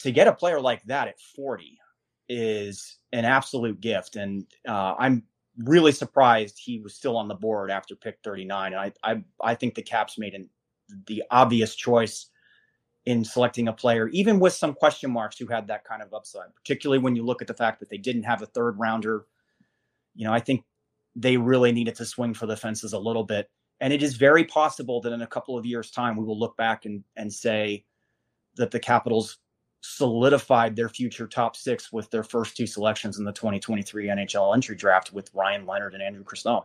To 0.00 0.12
get 0.12 0.28
a 0.28 0.32
player 0.32 0.60
like 0.60 0.82
that 0.84 1.08
at 1.08 1.20
forty 1.34 1.78
is 2.28 2.98
an 3.12 3.24
absolute 3.24 3.80
gift, 3.80 4.16
and 4.16 4.46
uh, 4.68 4.94
I'm 4.98 5.24
really 5.64 5.92
surprised 5.92 6.58
he 6.58 6.78
was 6.80 6.94
still 6.94 7.16
on 7.16 7.28
the 7.28 7.34
board 7.34 7.70
after 7.70 7.96
pick 7.96 8.18
39. 8.22 8.74
And 8.74 8.80
I 8.80 8.92
I, 9.02 9.24
I 9.42 9.54
think 9.54 9.74
the 9.74 9.82
Caps 9.82 10.18
made 10.18 10.34
an, 10.34 10.48
the 11.06 11.22
obvious 11.30 11.74
choice 11.74 12.28
in 13.06 13.24
selecting 13.24 13.68
a 13.68 13.72
player, 13.72 14.08
even 14.08 14.40
with 14.40 14.52
some 14.52 14.74
question 14.74 15.10
marks 15.10 15.38
who 15.38 15.46
had 15.46 15.68
that 15.68 15.84
kind 15.84 16.02
of 16.02 16.12
upside, 16.12 16.54
particularly 16.54 16.98
when 16.98 17.14
you 17.14 17.24
look 17.24 17.40
at 17.40 17.48
the 17.48 17.54
fact 17.54 17.78
that 17.78 17.88
they 17.88 17.96
didn't 17.96 18.24
have 18.24 18.42
a 18.42 18.46
third 18.46 18.78
rounder. 18.78 19.26
You 20.16 20.26
know, 20.26 20.32
I 20.32 20.40
think 20.40 20.64
they 21.14 21.36
really 21.36 21.72
needed 21.72 21.94
to 21.96 22.04
swing 22.04 22.34
for 22.34 22.46
the 22.46 22.56
fences 22.56 22.92
a 22.92 22.98
little 22.98 23.24
bit. 23.24 23.48
And 23.80 23.92
it 23.92 24.02
is 24.02 24.16
very 24.16 24.44
possible 24.44 25.00
that 25.02 25.12
in 25.12 25.22
a 25.22 25.26
couple 25.26 25.56
of 25.56 25.64
years' 25.64 25.90
time, 25.90 26.16
we 26.16 26.24
will 26.24 26.38
look 26.38 26.56
back 26.56 26.84
and, 26.84 27.04
and 27.16 27.32
say 27.32 27.84
that 28.56 28.70
the 28.70 28.80
Capitals 28.80 29.38
solidified 29.82 30.74
their 30.74 30.88
future 30.88 31.28
top 31.28 31.54
six 31.54 31.92
with 31.92 32.10
their 32.10 32.24
first 32.24 32.56
two 32.56 32.66
selections 32.66 33.18
in 33.18 33.24
the 33.24 33.32
2023 33.32 34.06
NHL 34.06 34.54
entry 34.54 34.74
draft 34.74 35.12
with 35.12 35.30
Ryan 35.32 35.64
Leonard 35.64 35.94
and 35.94 36.02
Andrew 36.02 36.24
Cristall. 36.24 36.64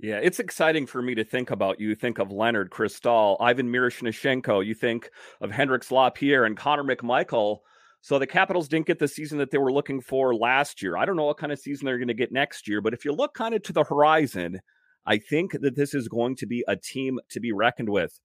Yeah, 0.00 0.18
it's 0.22 0.40
exciting 0.40 0.86
for 0.86 1.00
me 1.00 1.14
to 1.14 1.24
think 1.24 1.50
about. 1.50 1.80
You 1.80 1.94
think 1.94 2.18
of 2.18 2.32
Leonard 2.32 2.70
Cristall, 2.70 3.36
Ivan 3.40 3.72
Miroshnichenko, 3.72 4.66
you 4.66 4.74
think 4.74 5.10
of 5.40 5.50
Hendrix 5.50 5.90
Lapierre 5.90 6.44
and 6.44 6.56
Connor 6.56 6.84
McMichael. 6.84 7.58
So 8.00 8.18
the 8.18 8.26
Capitals 8.26 8.68
didn't 8.68 8.86
get 8.86 8.98
the 8.98 9.08
season 9.08 9.38
that 9.38 9.50
they 9.50 9.56
were 9.56 9.72
looking 9.72 10.00
for 10.00 10.34
last 10.34 10.82
year. 10.82 10.96
I 10.96 11.06
don't 11.06 11.16
know 11.16 11.24
what 11.24 11.38
kind 11.38 11.52
of 11.52 11.58
season 11.58 11.86
they're 11.86 11.96
going 11.96 12.08
to 12.08 12.14
get 12.14 12.32
next 12.32 12.68
year, 12.68 12.82
but 12.82 12.92
if 12.92 13.04
you 13.04 13.12
look 13.12 13.32
kind 13.32 13.54
of 13.54 13.62
to 13.62 13.72
the 13.72 13.84
horizon, 13.84 14.60
I 15.06 15.16
think 15.18 15.52
that 15.52 15.76
this 15.76 15.94
is 15.94 16.08
going 16.08 16.36
to 16.36 16.46
be 16.46 16.64
a 16.68 16.76
team 16.76 17.18
to 17.30 17.40
be 17.40 17.52
reckoned 17.52 17.88
with. 17.88 18.18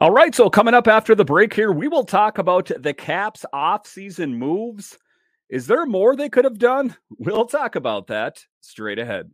All 0.00 0.10
right, 0.10 0.34
so 0.34 0.50
coming 0.50 0.74
up 0.74 0.88
after 0.88 1.14
the 1.14 1.24
break 1.24 1.54
here, 1.54 1.70
we 1.70 1.86
will 1.86 2.04
talk 2.04 2.38
about 2.38 2.70
the 2.76 2.94
Caps 2.94 3.44
off-season 3.52 4.34
moves. 4.34 4.98
Is 5.48 5.66
there 5.66 5.86
more 5.86 6.16
they 6.16 6.28
could 6.28 6.44
have 6.44 6.58
done? 6.58 6.96
We'll 7.18 7.46
talk 7.46 7.76
about 7.76 8.08
that 8.08 8.38
straight 8.60 8.98
ahead. 8.98 9.30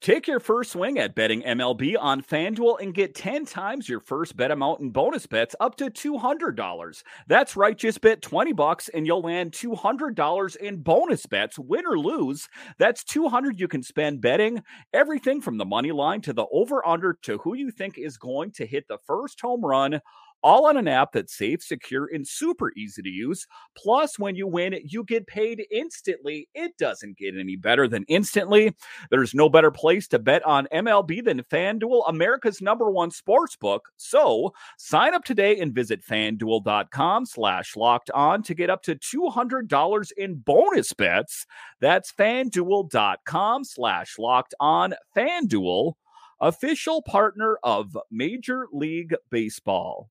Take 0.00 0.26
your 0.26 0.40
first 0.40 0.72
swing 0.72 0.98
at 0.98 1.14
betting 1.14 1.42
MLB 1.42 1.96
on 1.98 2.22
FanDuel 2.22 2.80
and 2.80 2.94
get 2.94 3.14
10 3.14 3.46
times 3.46 3.88
your 3.88 4.00
first 4.00 4.36
bet 4.36 4.50
amount 4.50 4.80
in 4.80 4.90
bonus 4.90 5.26
bets 5.26 5.56
up 5.58 5.76
to 5.76 5.90
$200. 5.90 7.02
That's 7.26 7.56
right, 7.56 7.76
just 7.76 8.00
bet 8.00 8.22
20 8.22 8.52
bucks 8.52 8.88
and 8.88 9.06
you'll 9.06 9.22
land 9.22 9.52
$200 9.52 10.56
in 10.56 10.76
bonus 10.82 11.26
bets, 11.26 11.58
win 11.58 11.86
or 11.86 11.98
lose. 11.98 12.48
That's 12.78 13.04
200 13.04 13.58
you 13.58 13.68
can 13.68 13.82
spend 13.82 14.20
betting 14.20 14.62
everything 14.92 15.40
from 15.40 15.58
the 15.58 15.64
money 15.64 15.92
line 15.92 16.20
to 16.22 16.32
the 16.32 16.46
over 16.52 16.86
under 16.86 17.14
to 17.22 17.38
who 17.38 17.56
you 17.56 17.70
think 17.70 17.98
is 17.98 18.18
going 18.18 18.52
to 18.52 18.66
hit 18.66 18.86
the 18.88 18.98
first 19.06 19.40
home 19.40 19.64
run 19.64 20.00
all 20.42 20.66
on 20.66 20.76
an 20.76 20.88
app 20.88 21.12
that's 21.12 21.36
safe, 21.36 21.62
secure, 21.62 22.08
and 22.12 22.26
super 22.26 22.72
easy 22.76 23.02
to 23.02 23.08
use. 23.08 23.46
Plus, 23.76 24.18
when 24.18 24.36
you 24.36 24.46
win, 24.46 24.78
you 24.84 25.04
get 25.04 25.26
paid 25.26 25.64
instantly. 25.70 26.48
It 26.54 26.76
doesn't 26.78 27.18
get 27.18 27.36
any 27.36 27.56
better 27.56 27.88
than 27.88 28.04
instantly. 28.08 28.74
There's 29.10 29.34
no 29.34 29.48
better 29.48 29.70
place 29.70 30.08
to 30.08 30.18
bet 30.18 30.44
on 30.44 30.68
MLB 30.72 31.24
than 31.24 31.42
FanDuel, 31.42 32.08
America's 32.08 32.60
number 32.60 32.90
one 32.90 33.10
sports 33.10 33.56
book. 33.56 33.88
So 33.96 34.52
sign 34.78 35.14
up 35.14 35.24
today 35.24 35.58
and 35.60 35.74
visit 35.74 36.04
fanduel.com 36.04 37.26
slash 37.26 37.76
locked 37.76 38.10
on 38.10 38.42
to 38.44 38.54
get 38.54 38.70
up 38.70 38.82
to 38.84 38.94
$200 38.94 40.12
in 40.16 40.34
bonus 40.36 40.92
bets. 40.92 41.46
That's 41.80 42.12
fanduel.com 42.12 43.64
slash 43.64 44.18
locked 44.18 44.54
on. 44.60 44.94
FanDuel 45.16 45.94
official 46.40 47.02
partner 47.02 47.58
of 47.62 47.96
Major 48.10 48.66
League 48.72 49.14
Baseball. 49.30 50.10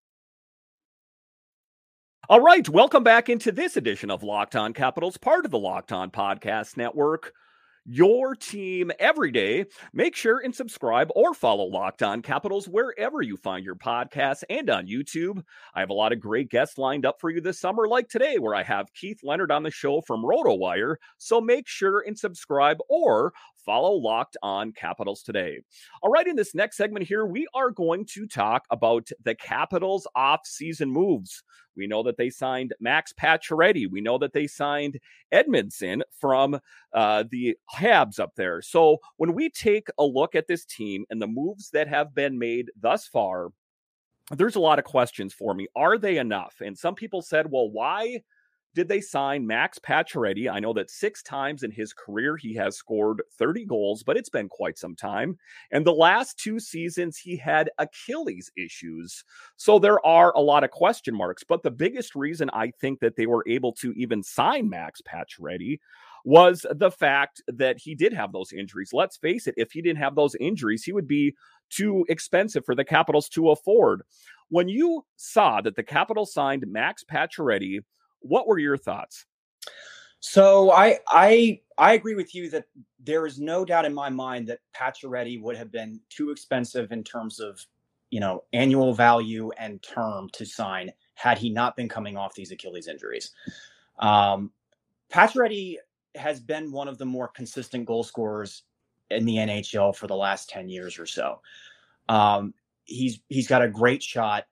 All 2.28 2.42
right, 2.42 2.68
welcome 2.68 3.04
back 3.04 3.30
into 3.30 3.52
this 3.52 3.78
edition 3.78 4.10
of 4.10 4.24
Locked 4.24 4.56
On 4.56 4.74
Capitals, 4.74 5.16
part 5.16 5.46
of 5.46 5.52
the 5.52 5.60
Locked 5.60 5.92
On 5.92 6.10
Podcast 6.10 6.76
Network. 6.76 7.34
Your 7.86 8.34
team 8.34 8.92
every 8.98 9.30
day. 9.30 9.66
Make 9.94 10.16
sure 10.16 10.40
and 10.40 10.56
subscribe 10.56 11.12
or 11.16 11.36
follow 11.36 11.66
Locked 11.66 12.02
On 12.02 12.24
Capitals 12.24 12.68
wherever 12.68 13.22
you 13.22 13.38
find 13.38 13.64
your 13.64 13.76
podcasts 13.76 14.42
and 14.50 14.72
on 14.72 14.88
YouTube. 14.88 15.44
I 15.76 15.82
have 15.82 15.92
a 15.92 15.94
lot 15.94 16.14
of 16.14 16.20
great 16.20 16.50
guests 16.50 16.80
lined 16.80 17.06
up 17.06 17.18
for 17.22 17.30
you 17.30 17.42
this 17.42 17.60
summer, 17.60 17.88
like 17.88 18.10
today, 18.10 18.40
where 18.40 18.56
I 18.56 18.64
have 18.64 18.92
Keith 18.96 19.20
Leonard 19.22 19.52
on 19.52 19.62
the 19.62 19.70
show 19.70 20.02
from 20.02 20.24
RotoWire. 20.24 20.96
So 21.20 21.40
make 21.40 21.68
sure 21.68 22.04
and 22.08 22.18
subscribe 22.18 22.78
or 22.90 23.34
follow 23.66 23.94
Locked 23.94 24.38
On 24.44 24.72
Capitals 24.72 25.24
today. 25.24 25.60
All 26.02 26.12
right, 26.12 26.28
in 26.28 26.36
this 26.36 26.54
next 26.54 26.78
segment 26.78 27.08
here, 27.08 27.26
we 27.26 27.48
are 27.54 27.72
going 27.72 28.06
to 28.14 28.28
talk 28.28 28.66
about 28.70 29.10
the 29.24 29.36
Capitals 29.36 30.08
off-season 30.16 30.90
moves. 30.90 31.44
We 31.76 31.88
know 31.88 32.04
that 32.04 32.18
they 32.18 32.30
signed 32.30 32.74
Max 32.80 33.12
Pacioretty. 33.12 33.90
We 33.92 34.00
know 34.00 34.18
that 34.20 34.34
they 34.34 34.48
signed 34.48 35.00
Edmundson 35.34 36.02
from 36.20 36.60
uh, 36.94 37.26
the 37.30 37.58
Habs 37.76 38.20
up 38.20 38.34
there. 38.38 38.62
So 38.62 39.00
when 39.18 39.34
we 39.34 39.50
take 39.50 39.88
a 39.98 40.06
look 40.06 40.36
at 40.36 40.48
this 40.48 40.64
team 40.66 41.06
and 41.10 41.22
the 41.22 41.28
moves 41.28 41.72
that 41.72 41.88
have 41.88 42.16
been 42.16 42.40
made 42.40 42.72
thus 42.80 43.08
far, 43.08 43.50
there's 44.32 44.56
a 44.56 44.62
lot 44.62 44.80
of 44.80 44.86
questions 44.86 45.34
for 45.34 45.54
me. 45.54 45.68
Are 45.76 45.98
they 45.98 46.18
enough? 46.18 46.56
And 46.62 46.78
some 46.78 46.96
people 46.96 47.22
said, 47.22 47.52
well, 47.52 47.70
why 47.70 48.22
did 48.76 48.90
they 48.90 49.00
sign 49.00 49.48
Max 49.48 49.80
Pacioretty? 49.80 50.52
I 50.52 50.60
know 50.60 50.74
that 50.74 50.92
six 50.92 51.24
times 51.24 51.64
in 51.64 51.72
his 51.72 51.94
career 51.94 52.36
he 52.36 52.54
has 52.56 52.76
scored 52.76 53.24
30 53.40 53.66
goals, 53.66 54.04
but 54.04 54.18
it's 54.18 54.30
been 54.30 54.50
quite 54.50 54.78
some 54.78 54.96
time. 54.96 55.38
And 55.72 55.86
the 55.86 55.94
last 55.94 56.38
two 56.38 56.60
seasons 56.60 57.18
he 57.18 57.38
had 57.38 57.72
Achilles 57.80 58.52
issues. 58.58 59.24
So 59.56 59.80
there 59.80 60.06
are 60.06 60.34
a 60.36 60.42
lot 60.42 60.66
of 60.66 60.72
question 60.72 61.16
marks. 61.16 61.44
But 61.44 61.64
the 61.64 61.72
biggest 61.72 62.16
reason 62.16 62.50
I 62.52 62.72
think 62.82 63.00
that 63.00 63.16
they 63.16 63.26
were 63.26 63.46
able 63.48 63.72
to 63.76 63.94
even 63.94 64.22
sign 64.22 64.70
Max 64.70 65.02
Pacioretty 65.02 65.80
was 66.26 66.66
the 66.70 66.92
fact 66.92 67.42
that 67.48 67.78
he 67.80 67.96
did 67.96 68.12
have 68.12 68.34
those 68.34 68.52
injuries. 68.52 68.90
Let's 68.92 69.16
face 69.16 69.48
it, 69.48 69.54
if 69.58 69.72
he 69.72 69.82
didn't 69.82 70.00
have 70.00 70.16
those 70.16 70.36
injuries, 70.36 70.84
he 70.84 70.92
would 70.92 71.08
be 71.08 71.34
too 71.70 72.06
expensive 72.10 72.66
for 72.66 72.76
the 72.76 72.84
Capitals 72.84 73.30
to 73.30 73.52
afford. 73.52 74.02
When 74.50 74.68
you 74.68 75.06
saw 75.16 75.62
that 75.62 75.76
the 75.76 75.84
Capitals 75.84 76.34
signed 76.34 76.66
Max 76.68 77.04
Pacioretty 77.04 77.80
what 78.20 78.48
were 78.48 78.60
your 78.60 78.78
thoughts? 78.78 79.26
So 80.20 80.72
I 80.72 81.00
I 81.08 81.62
I 81.78 81.94
agree 81.94 82.16
with 82.16 82.34
you 82.34 82.50
that 82.50 82.66
there 83.00 83.26
is 83.26 83.40
no 83.40 83.64
doubt 83.64 83.86
in 83.86 83.94
my 83.94 84.10
mind 84.10 84.48
that 84.48 84.60
Pacioretty 84.76 85.42
would 85.42 85.56
have 85.56 85.72
been 85.72 86.00
too 86.10 86.32
expensive 86.32 86.92
in 86.92 87.04
terms 87.04 87.40
of 87.40 87.64
you 88.10 88.20
know 88.20 88.44
annual 88.54 88.94
value 88.94 89.52
and 89.58 89.82
term 89.84 90.30
to 90.34 90.46
sign 90.46 90.92
had 91.16 91.38
he 91.38 91.50
not 91.50 91.76
been 91.76 91.88
coming 91.88 92.18
off 92.18 92.34
these 92.34 92.52
Achilles 92.52 92.88
injuries. 92.88 93.32
Um, 94.00 94.52
Pacioretty 95.12 95.76
has 96.16 96.40
been 96.40 96.72
one 96.72 96.88
of 96.88 96.98
the 96.98 97.06
more 97.06 97.28
consistent 97.28 97.86
goal 97.86 98.04
scorers 98.04 98.64
in 99.12 99.26
the 99.26 99.36
NHL 99.36 99.96
for 99.96 100.08
the 100.08 100.16
last 100.16 100.50
10 100.50 100.70
years 100.70 100.98
or 100.98 101.06
so. 101.06 101.40
Um, 102.10 102.54
he's 102.86 103.20
he's 103.30 103.48
got 103.48 103.62
a 103.62 103.68
great 103.68 104.02
shot 104.02 104.46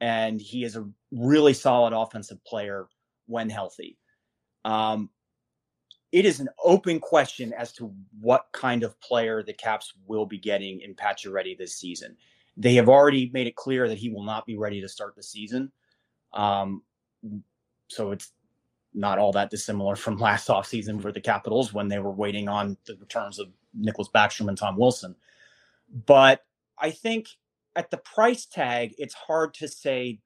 and 0.00 0.40
he 0.40 0.64
is 0.64 0.76
a 0.76 0.88
really 1.10 1.52
solid 1.52 1.92
offensive 1.92 2.42
player 2.44 2.88
when 3.28 3.48
healthy. 3.48 3.96
Um, 4.64 5.10
it 6.10 6.24
is 6.24 6.40
an 6.40 6.48
open 6.64 7.00
question 7.00 7.52
as 7.52 7.72
to 7.74 7.94
what 8.20 8.46
kind 8.52 8.82
of 8.82 8.98
player 9.00 9.42
the 9.42 9.52
Caps 9.52 9.92
will 10.06 10.26
be 10.26 10.38
getting 10.38 10.80
in 10.80 10.94
Pacioretty 10.94 11.56
this 11.56 11.76
season. 11.76 12.16
They 12.56 12.74
have 12.74 12.88
already 12.88 13.30
made 13.32 13.46
it 13.46 13.56
clear 13.56 13.88
that 13.88 13.98
he 13.98 14.08
will 14.08 14.24
not 14.24 14.46
be 14.46 14.56
ready 14.56 14.80
to 14.80 14.88
start 14.88 15.14
the 15.14 15.22
season. 15.22 15.70
Um, 16.32 16.82
so 17.88 18.10
it's 18.10 18.32
not 18.94 19.18
all 19.18 19.32
that 19.32 19.50
dissimilar 19.50 19.96
from 19.96 20.16
last 20.18 20.48
offseason 20.48 21.00
for 21.00 21.12
the 21.12 21.20
Capitals 21.20 21.72
when 21.72 21.88
they 21.88 21.98
were 21.98 22.10
waiting 22.10 22.48
on 22.48 22.76
the 22.86 22.96
returns 22.96 23.38
of 23.38 23.48
Nicklas 23.78 24.10
Backstrom 24.10 24.48
and 24.48 24.58
Tom 24.58 24.76
Wilson. 24.76 25.14
But 26.06 26.44
I 26.78 26.90
think 26.90 27.28
at 27.76 27.90
the 27.90 27.98
price 27.98 28.46
tag, 28.46 28.94
it's 28.98 29.14
hard 29.14 29.54
to 29.54 29.68
say 29.68 30.20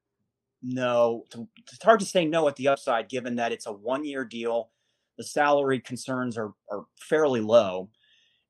no. 0.62 1.25
It's 1.73 1.83
hard 1.83 2.00
to 2.00 2.07
say 2.07 2.25
no 2.25 2.49
at 2.49 2.57
the 2.57 2.69
upside, 2.69 3.09
given 3.09 3.37
that 3.37 3.52
it's 3.52 3.66
a 3.66 3.73
one 3.73 4.04
year 4.04 4.25
deal. 4.25 4.71
The 5.19 5.25
salary 5.25 5.81
concerns 5.81 6.38
are, 6.38 6.52
are 6.71 6.85
fairly 6.99 7.40
low. 7.40 7.90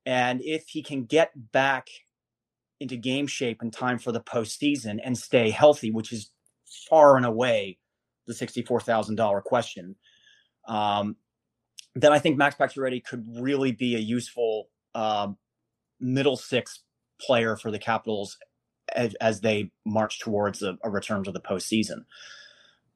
And 0.05 0.41
if 0.41 0.65
he 0.69 0.83
can 0.83 1.05
get 1.05 1.31
back 1.51 1.87
into 2.79 2.97
game 2.97 3.27
shape 3.27 3.61
in 3.61 3.71
time 3.71 3.97
for 3.97 4.11
the 4.11 4.21
postseason 4.21 4.99
and 5.03 5.17
stay 5.17 5.49
healthy, 5.49 5.91
which 5.91 6.11
is 6.11 6.31
far 6.89 7.17
and 7.17 7.25
away 7.25 7.77
the 8.27 8.33
$64,000 8.33 9.43
question, 9.43 9.95
um, 10.67 11.15
then 11.95 12.11
I 12.11 12.19
think 12.19 12.37
Max 12.37 12.55
Pacioretty 12.55 13.03
could 13.03 13.25
really 13.39 13.71
be 13.71 13.95
a 13.95 13.99
useful 13.99 14.69
um, 14.95 15.37
middle 15.99 16.37
six 16.37 16.83
player 17.19 17.55
for 17.55 17.71
the 17.71 17.79
Capitals 17.79 18.37
as, 18.95 19.13
as 19.15 19.41
they 19.41 19.71
march 19.85 20.19
towards 20.19 20.61
a, 20.61 20.77
a, 20.83 20.89
return 20.89 21.23
to 21.23 21.31
the 21.31 21.41
postseason. 21.41 22.05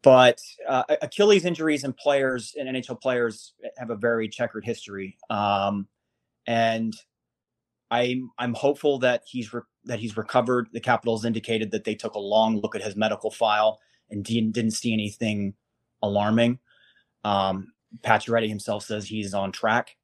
But 0.03 0.41
uh, 0.67 0.83
Achilles 1.01 1.45
injuries 1.45 1.83
and 1.83 1.95
players 1.95 2.55
and 2.57 2.69
NHL 2.69 3.01
players 3.01 3.53
have 3.77 3.89
a 3.89 3.95
very 3.95 4.29
checkered 4.29 4.63
history, 4.63 5.17
um, 5.29 5.87
and 6.45 6.93
I'm 7.89 8.31
I'm 8.37 8.53
hopeful 8.53 8.99
that 8.99 9.23
he's 9.25 9.53
re- 9.53 9.61
that 9.85 9.99
he's 9.99 10.15
recovered. 10.15 10.67
The 10.71 10.79
Capitals 10.79 11.25
indicated 11.25 11.71
that 11.71 11.83
they 11.83 11.95
took 11.95 12.13
a 12.13 12.19
long 12.19 12.59
look 12.59 12.75
at 12.75 12.83
his 12.83 12.95
medical 12.95 13.31
file 13.31 13.79
and 14.09 14.23
didn't 14.23 14.51
didn't 14.51 14.71
see 14.71 14.93
anything 14.93 15.55
alarming. 16.01 16.59
Um, 17.23 17.73
Pacioretty 18.01 18.49
himself 18.49 18.83
says 18.83 19.07
he's 19.07 19.33
on 19.33 19.51
track, 19.51 19.95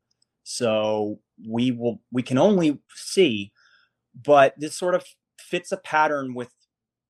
so 0.43 1.19
we 1.47 1.71
will 1.71 2.01
we 2.11 2.23
can 2.23 2.37
only 2.37 2.79
see. 2.95 3.51
But 4.15 4.53
this 4.57 4.75
sort 4.75 4.95
of 4.95 5.05
fits 5.43 5.71
a 5.71 5.77
pattern 5.77 6.33
with 6.33 6.51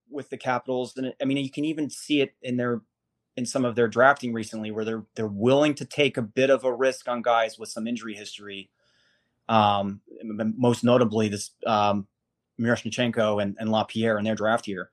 with 0.10 0.30
the 0.30 0.38
Capitals, 0.38 0.96
and 0.98 1.14
I 1.22 1.26
mean 1.26 1.38
you 1.38 1.52
can 1.52 1.66
even 1.66 1.90
see 1.90 2.22
it 2.22 2.34
in 2.42 2.58
their 2.58 2.82
in 3.36 3.46
some 3.46 3.66
of 3.66 3.76
their 3.76 3.88
drafting 3.88 4.34
recently, 4.34 4.72
where 4.72 4.86
they're 4.86 5.06
they're 5.16 5.28
willing 5.28 5.76
to 5.76 5.86
take 5.86 6.18
a 6.18 6.22
bit 6.22 6.50
of 6.50 6.64
a 6.64 6.74
risk 6.74 7.08
on 7.08 7.22
guys 7.22 7.58
with 7.58 7.70
some 7.70 7.88
injury 7.88 8.16
history. 8.16 8.70
Um, 9.50 10.02
most 10.24 10.84
notably, 10.84 11.28
this 11.28 11.52
um, 11.66 12.08
Miroshnichenko 12.60 13.42
and, 13.42 13.58
and 13.60 13.72
Lapierre 13.72 14.18
in 14.18 14.24
their 14.24 14.36
draft 14.36 14.66
here. 14.66 14.92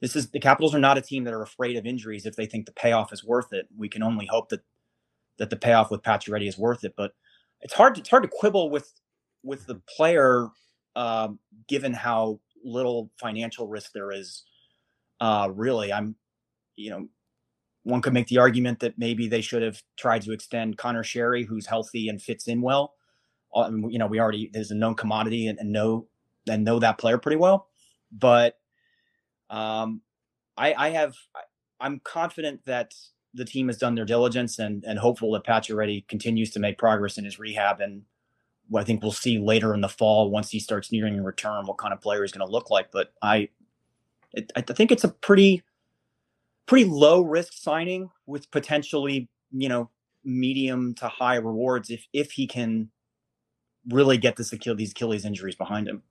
This 0.00 0.16
is 0.16 0.30
the 0.30 0.40
Capitals 0.40 0.74
are 0.74 0.80
not 0.80 0.98
a 0.98 1.02
team 1.02 1.24
that 1.24 1.34
are 1.34 1.42
afraid 1.42 1.76
of 1.76 1.86
injuries 1.86 2.26
if 2.26 2.34
they 2.34 2.46
think 2.46 2.66
the 2.66 2.72
payoff 2.72 3.12
is 3.12 3.22
worth 3.22 3.52
it. 3.52 3.68
We 3.76 3.88
can 3.88 4.02
only 4.02 4.26
hope 4.26 4.48
that 4.48 4.62
that 5.38 5.50
the 5.50 5.56
payoff 5.56 5.90
with 5.90 6.02
Pacioretty 6.02 6.48
is 6.48 6.58
worth 6.58 6.84
it. 6.84 6.94
But 6.96 7.12
it's 7.60 7.74
hard 7.74 7.94
to, 7.94 8.00
it's 8.00 8.10
hard 8.10 8.24
to 8.24 8.28
quibble 8.28 8.70
with 8.70 8.92
with 9.44 9.66
the 9.66 9.80
player 9.96 10.48
um, 10.96 11.38
given 11.68 11.92
how 11.92 12.40
little 12.64 13.10
financial 13.20 13.68
risk 13.68 13.92
there 13.92 14.12
is. 14.12 14.44
Uh, 15.20 15.48
really, 15.52 15.92
I'm 15.92 16.16
you 16.76 16.90
know 16.90 17.08
one 17.84 18.00
could 18.00 18.12
make 18.12 18.28
the 18.28 18.38
argument 18.38 18.80
that 18.80 18.98
maybe 18.98 19.28
they 19.28 19.40
should 19.40 19.62
have 19.62 19.82
tried 19.96 20.22
to 20.22 20.32
extend 20.32 20.78
Conor 20.78 21.02
Sheary, 21.02 21.46
who's 21.46 21.66
healthy 21.66 22.08
and 22.08 22.22
fits 22.22 22.46
in 22.46 22.62
well. 22.62 22.94
Um, 23.54 23.90
you 23.90 23.98
know, 23.98 24.06
we 24.06 24.20
already 24.20 24.50
there's 24.52 24.70
a 24.70 24.74
known 24.74 24.94
commodity 24.94 25.46
and, 25.46 25.58
and 25.58 25.72
know 25.72 26.06
and 26.48 26.64
know 26.64 26.78
that 26.78 26.98
player 26.98 27.18
pretty 27.18 27.36
well. 27.36 27.68
But 28.10 28.58
um, 29.50 30.00
I, 30.56 30.74
I 30.74 30.90
have 30.90 31.14
I'm 31.80 32.00
confident 32.04 32.64
that 32.66 32.94
the 33.34 33.44
team 33.44 33.68
has 33.68 33.78
done 33.78 33.94
their 33.94 34.04
diligence 34.04 34.58
and 34.58 34.84
and 34.84 34.98
hopeful 34.98 35.32
that 35.32 35.44
Pacioretty 35.44 36.06
continues 36.08 36.50
to 36.52 36.60
make 36.60 36.78
progress 36.78 37.18
in 37.18 37.24
his 37.24 37.38
rehab 37.38 37.80
and 37.80 38.02
I 38.74 38.84
think 38.84 39.02
we'll 39.02 39.12
see 39.12 39.38
later 39.38 39.74
in 39.74 39.80
the 39.80 39.88
fall 39.88 40.30
once 40.30 40.50
he 40.50 40.58
starts 40.58 40.90
nearing 40.90 41.18
a 41.18 41.22
return 41.22 41.66
what 41.66 41.78
kind 41.78 41.92
of 41.92 42.00
player 42.00 42.22
he's 42.22 42.32
going 42.32 42.46
to 42.46 42.52
look 42.52 42.70
like. 42.70 42.90
But 42.90 43.12
I 43.22 43.48
it, 44.32 44.50
I 44.56 44.62
think 44.62 44.90
it's 44.90 45.04
a 45.04 45.08
pretty 45.08 45.62
pretty 46.66 46.84
low 46.84 47.22
risk 47.22 47.52
signing 47.54 48.10
with 48.26 48.50
potentially 48.50 49.28
you 49.50 49.68
know 49.68 49.90
medium 50.24 50.94
to 50.94 51.08
high 51.08 51.36
rewards 51.36 51.90
if 51.90 52.06
if 52.12 52.32
he 52.32 52.46
can 52.46 52.90
really 53.88 54.16
get 54.16 54.36
this 54.36 54.50
these 54.50 54.92
Achilles 54.92 55.24
injuries 55.24 55.56
behind 55.56 55.88
him. 55.88 56.02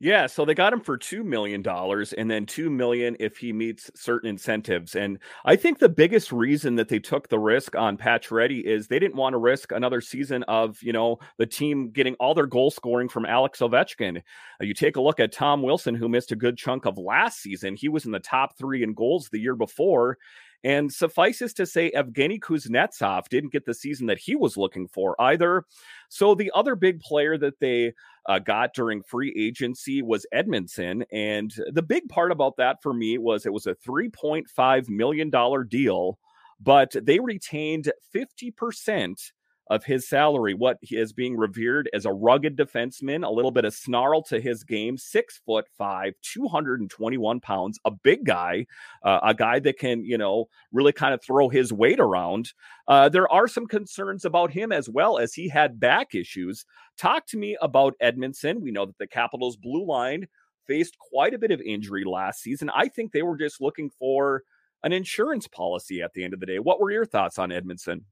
Yeah, 0.00 0.26
so 0.26 0.44
they 0.44 0.54
got 0.54 0.72
him 0.72 0.80
for 0.80 0.96
two 0.98 1.24
million 1.24 1.62
dollars, 1.62 2.12
and 2.12 2.30
then 2.30 2.46
two 2.46 2.68
million 2.68 3.16
if 3.20 3.38
he 3.38 3.52
meets 3.52 3.90
certain 3.94 4.28
incentives. 4.28 4.96
And 4.96 5.18
I 5.44 5.56
think 5.56 5.78
the 5.78 5.88
biggest 5.88 6.32
reason 6.32 6.74
that 6.76 6.88
they 6.88 6.98
took 6.98 7.28
the 7.28 7.38
risk 7.38 7.74
on 7.76 7.96
Pacioretty 7.96 8.62
is 8.62 8.86
they 8.86 8.98
didn't 8.98 9.16
want 9.16 9.34
to 9.34 9.38
risk 9.38 9.72
another 9.72 10.00
season 10.00 10.42
of 10.44 10.82
you 10.82 10.92
know 10.92 11.18
the 11.38 11.46
team 11.46 11.90
getting 11.90 12.14
all 12.16 12.34
their 12.34 12.46
goal 12.46 12.70
scoring 12.70 13.08
from 13.08 13.24
Alex 13.24 13.60
Ovechkin. 13.60 14.18
Uh, 14.18 14.64
you 14.64 14.74
take 14.74 14.96
a 14.96 15.00
look 15.00 15.20
at 15.20 15.32
Tom 15.32 15.62
Wilson, 15.62 15.94
who 15.94 16.08
missed 16.08 16.32
a 16.32 16.36
good 16.36 16.56
chunk 16.56 16.86
of 16.86 16.98
last 16.98 17.40
season. 17.40 17.76
He 17.76 17.88
was 17.88 18.04
in 18.04 18.12
the 18.12 18.20
top 18.20 18.58
three 18.58 18.82
in 18.82 18.94
goals 18.94 19.28
the 19.30 19.40
year 19.40 19.56
before, 19.56 20.18
and 20.64 20.90
suffices 20.90 21.52
to 21.54 21.66
say, 21.66 21.90
Evgeny 21.90 22.40
Kuznetsov 22.40 23.28
didn't 23.28 23.52
get 23.52 23.66
the 23.66 23.74
season 23.74 24.06
that 24.06 24.18
he 24.18 24.34
was 24.34 24.56
looking 24.56 24.88
for 24.88 25.14
either. 25.20 25.64
So 26.08 26.34
the 26.34 26.50
other 26.54 26.74
big 26.74 27.00
player 27.00 27.36
that 27.38 27.60
they 27.60 27.92
uh, 28.26 28.38
got 28.38 28.72
during 28.74 29.02
free 29.02 29.34
agency 29.38 30.00
was 30.00 30.26
Edmundson. 30.34 31.04
And 31.12 31.54
the 31.72 31.82
big 31.82 32.08
part 32.08 32.32
about 32.32 32.56
that 32.56 32.82
for 32.82 32.94
me 32.94 33.18
was 33.18 33.44
it 33.44 33.52
was 33.52 33.66
a 33.66 33.74
$3.5 33.74 34.88
million 34.88 35.30
deal, 35.68 36.18
but 36.60 36.96
they 37.02 37.20
retained 37.20 37.92
50% 38.14 39.32
of 39.68 39.84
his 39.84 40.08
salary, 40.08 40.52
what 40.54 40.78
is 40.82 41.12
being 41.12 41.36
revered 41.36 41.88
as 41.94 42.04
a 42.04 42.12
rugged 42.12 42.56
defenseman, 42.56 43.26
a 43.26 43.30
little 43.30 43.50
bit 43.50 43.64
of 43.64 43.72
snarl 43.72 44.22
to 44.22 44.40
his 44.40 44.62
game, 44.62 44.98
six 44.98 45.40
foot 45.46 45.66
five, 45.78 46.14
221 46.22 47.40
pounds, 47.40 47.78
a 47.84 47.90
big 47.90 48.24
guy, 48.24 48.66
uh, 49.02 49.20
a 49.22 49.34
guy 49.34 49.58
that 49.60 49.78
can, 49.78 50.04
you 50.04 50.18
know, 50.18 50.46
really 50.72 50.92
kind 50.92 51.14
of 51.14 51.22
throw 51.22 51.48
his 51.48 51.72
weight 51.72 52.00
around. 52.00 52.52
Uh, 52.88 53.08
there 53.08 53.30
are 53.32 53.48
some 53.48 53.66
concerns 53.66 54.24
about 54.24 54.50
him 54.50 54.70
as 54.70 54.88
well 54.88 55.18
as 55.18 55.32
he 55.32 55.48
had 55.48 55.80
back 55.80 56.14
issues. 56.14 56.66
Talk 56.98 57.26
to 57.28 57.38
me 57.38 57.56
about 57.62 57.94
Edmundson. 58.02 58.60
We 58.60 58.70
know 58.70 58.84
that 58.86 58.98
the 58.98 59.06
Capitals 59.06 59.56
blue 59.56 59.86
line 59.86 60.26
faced 60.66 60.98
quite 60.98 61.34
a 61.34 61.38
bit 61.38 61.50
of 61.50 61.60
injury 61.60 62.04
last 62.04 62.42
season. 62.42 62.70
I 62.74 62.88
think 62.88 63.12
they 63.12 63.22
were 63.22 63.36
just 63.36 63.60
looking 63.60 63.90
for 63.98 64.42
an 64.82 64.92
insurance 64.92 65.48
policy 65.48 66.02
at 66.02 66.12
the 66.12 66.24
end 66.24 66.34
of 66.34 66.40
the 66.40 66.46
day. 66.46 66.58
What 66.58 66.80
were 66.80 66.90
your 66.90 67.06
thoughts 67.06 67.38
on 67.38 67.50
Edmundson? 67.50 68.02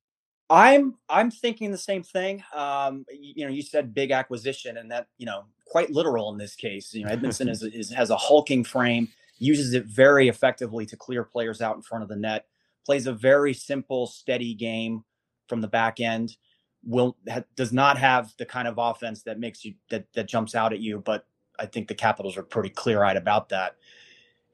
I'm 0.51 0.97
I'm 1.09 1.31
thinking 1.31 1.71
the 1.71 1.79
same 1.79 2.03
thing. 2.03 2.43
Um, 2.55 3.05
you, 3.11 3.33
you, 3.37 3.45
know, 3.47 3.51
you 3.51 3.63
said 3.63 3.95
big 3.95 4.11
acquisition, 4.11 4.77
and 4.77 4.91
that 4.91 5.07
you 5.19 5.27
know 5.27 5.45
quite 5.67 5.91
literal 5.91 6.31
in 6.31 6.39
this 6.39 6.55
case. 6.55 6.93
You 6.93 7.05
know, 7.05 7.17
Edmundson 7.17 7.49
is, 7.51 7.63
is 7.63 7.91
has 7.91 8.11
a 8.11 8.17
hulking 8.17 8.65
frame, 8.65 9.09
uses 9.39 9.73
it 9.75 9.87
very 9.87 10.29
effectively 10.29 10.85
to 10.87 10.97
clear 10.97 11.25
players 11.25 11.63
out 11.63 11.77
in 11.77 11.83
front 11.83 12.03
of 12.03 12.09
the 12.09 12.17
net. 12.17 12.47
Plays 12.85 13.07
a 13.07 13.13
very 13.13 13.55
simple, 13.55 14.07
steady 14.07 14.55
game 14.55 15.05
from 15.49 15.61
the 15.61 15.69
back 15.69 16.01
end. 16.01 16.37
Will 16.85 17.17
ha, 17.29 17.43
does 17.57 17.73
not 17.73 17.97
have 17.97 18.35
the 18.39 18.45
kind 18.45 18.69
of 18.69 18.75
offense 18.77 19.23
that 19.23 19.39
makes 19.39 19.65
you 19.65 19.75
that 19.91 20.07
that 20.15 20.29
jumps 20.29 20.55
out 20.55 20.73
at 20.73 20.81
you. 20.81 20.99
But 20.99 21.27
I 21.59 21.67
think 21.67 21.89
the 21.89 21.95
Capitals 21.95 22.37
are 22.37 22.43
pretty 22.43 22.71
clear 22.71 23.05
eyed 23.05 23.17
about 23.17 23.49
that. 23.51 23.77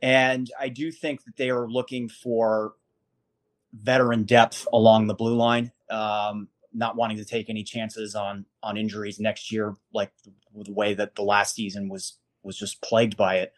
And 0.00 0.48
I 0.60 0.68
do 0.68 0.92
think 0.92 1.24
that 1.24 1.36
they 1.36 1.50
are 1.50 1.66
looking 1.66 2.08
for 2.08 2.74
veteran 3.72 4.22
depth 4.22 4.66
along 4.72 5.08
the 5.08 5.14
blue 5.14 5.34
line 5.34 5.72
um, 5.90 6.48
not 6.72 6.96
wanting 6.96 7.16
to 7.16 7.24
take 7.24 7.48
any 7.48 7.64
chances 7.64 8.14
on 8.14 8.46
on 8.62 8.76
injuries 8.76 9.18
next 9.18 9.50
year, 9.52 9.74
like 9.92 10.12
the, 10.24 10.32
the 10.64 10.72
way 10.72 10.94
that 10.94 11.14
the 11.14 11.22
last 11.22 11.54
season 11.54 11.88
was 11.88 12.18
was 12.42 12.56
just 12.56 12.82
plagued 12.82 13.16
by 13.16 13.36
it. 13.36 13.52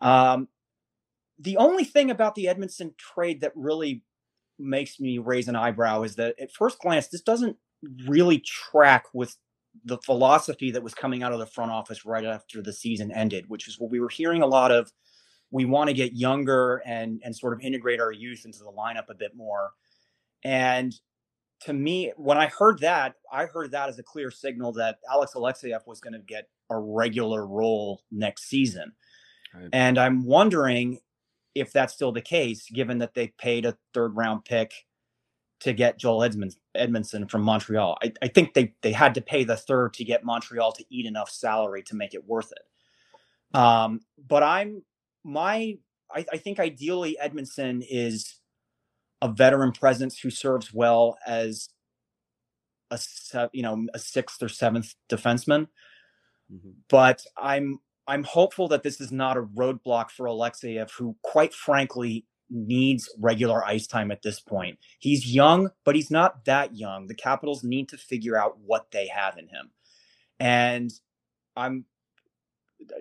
Um, 0.00 0.48
the 1.38 1.56
only 1.56 1.84
thing 1.84 2.10
about 2.10 2.34
the 2.34 2.46
Edmundson 2.46 2.96
trade 2.96 3.40
that 3.40 3.52
really 3.54 4.02
makes 4.58 4.98
me 4.98 5.18
raise 5.18 5.48
an 5.48 5.56
eyebrow 5.56 6.02
is 6.02 6.16
that 6.16 6.34
at 6.40 6.52
first 6.52 6.80
glance, 6.80 7.08
this 7.08 7.20
doesn't 7.20 7.56
really 8.06 8.40
track 8.40 9.04
with 9.12 9.36
the 9.84 9.98
philosophy 9.98 10.72
that 10.72 10.82
was 10.82 10.94
coming 10.94 11.22
out 11.22 11.32
of 11.32 11.38
the 11.38 11.46
front 11.46 11.70
office 11.70 12.04
right 12.04 12.24
after 12.24 12.60
the 12.60 12.72
season 12.72 13.12
ended, 13.12 13.44
which 13.48 13.68
is 13.68 13.78
what 13.78 13.90
we 13.90 14.00
were 14.00 14.08
hearing 14.08 14.42
a 14.42 14.46
lot 14.46 14.72
of. 14.72 14.92
We 15.50 15.64
want 15.64 15.88
to 15.88 15.94
get 15.94 16.12
younger 16.12 16.82
and 16.84 17.22
and 17.24 17.34
sort 17.34 17.54
of 17.54 17.60
integrate 17.60 18.00
our 18.00 18.12
youth 18.12 18.44
into 18.44 18.58
the 18.58 18.72
lineup 18.72 19.08
a 19.08 19.14
bit 19.14 19.34
more. 19.34 19.70
And 20.44 20.94
to 21.60 21.72
me, 21.72 22.12
when 22.16 22.38
I 22.38 22.46
heard 22.46 22.80
that, 22.80 23.14
I 23.32 23.46
heard 23.46 23.72
that 23.72 23.88
as 23.88 23.98
a 23.98 24.02
clear 24.02 24.30
signal 24.30 24.72
that 24.74 24.98
Alex 25.10 25.32
Alexeyev 25.34 25.86
was 25.86 26.00
going 26.00 26.12
to 26.12 26.20
get 26.20 26.48
a 26.70 26.78
regular 26.78 27.46
role 27.46 28.02
next 28.10 28.48
season. 28.48 28.92
Right. 29.54 29.68
And 29.72 29.98
I'm 29.98 30.24
wondering 30.24 30.98
if 31.54 31.72
that's 31.72 31.94
still 31.94 32.12
the 32.12 32.20
case, 32.20 32.68
given 32.70 32.98
that 32.98 33.14
they 33.14 33.28
paid 33.38 33.66
a 33.66 33.76
third 33.92 34.16
round 34.16 34.44
pick 34.44 34.72
to 35.60 35.72
get 35.72 35.98
Joel 35.98 36.22
Edmonds, 36.22 36.56
Edmundson 36.76 37.28
from 37.28 37.42
Montreal. 37.42 37.98
I, 38.02 38.12
I, 38.22 38.28
think 38.28 38.54
they 38.54 38.74
they 38.82 38.92
had 38.92 39.14
to 39.16 39.20
pay 39.20 39.42
the 39.42 39.56
third 39.56 39.94
to 39.94 40.04
get 40.04 40.24
Montreal 40.24 40.72
to 40.72 40.84
eat 40.90 41.06
enough 41.06 41.30
salary 41.30 41.82
to 41.84 41.96
make 41.96 42.14
it 42.14 42.24
worth 42.24 42.52
it. 42.52 43.56
Um, 43.58 44.00
but 44.28 44.42
I'm 44.42 44.82
my 45.24 45.78
I, 46.14 46.24
I 46.32 46.36
think 46.36 46.60
ideally 46.60 47.16
Edmundson 47.22 47.84
is 47.88 48.37
a 49.20 49.28
veteran 49.28 49.72
presence 49.72 50.18
who 50.18 50.30
serves 50.30 50.72
well 50.72 51.18
as 51.26 51.68
a 52.90 53.50
you 53.52 53.62
know 53.62 53.86
a 53.94 53.98
sixth 53.98 54.42
or 54.42 54.48
seventh 54.48 54.94
defenseman. 55.10 55.68
Mm-hmm. 56.52 56.70
But 56.88 57.22
I'm 57.36 57.80
I'm 58.06 58.24
hopeful 58.24 58.68
that 58.68 58.82
this 58.82 59.00
is 59.00 59.12
not 59.12 59.36
a 59.36 59.42
roadblock 59.42 60.10
for 60.10 60.26
Alexeyev, 60.26 60.90
who 60.92 61.16
quite 61.22 61.52
frankly 61.52 62.24
needs 62.50 63.14
regular 63.18 63.62
ice 63.64 63.86
time 63.86 64.10
at 64.10 64.22
this 64.22 64.40
point. 64.40 64.78
He's 64.98 65.32
young, 65.32 65.70
but 65.84 65.94
he's 65.94 66.10
not 66.10 66.46
that 66.46 66.74
young. 66.74 67.06
The 67.06 67.14
Capitals 67.14 67.62
need 67.62 67.90
to 67.90 67.98
figure 67.98 68.38
out 68.38 68.58
what 68.58 68.90
they 68.90 69.08
have 69.08 69.36
in 69.36 69.48
him. 69.48 69.70
And 70.40 70.90
I'm 71.56 71.84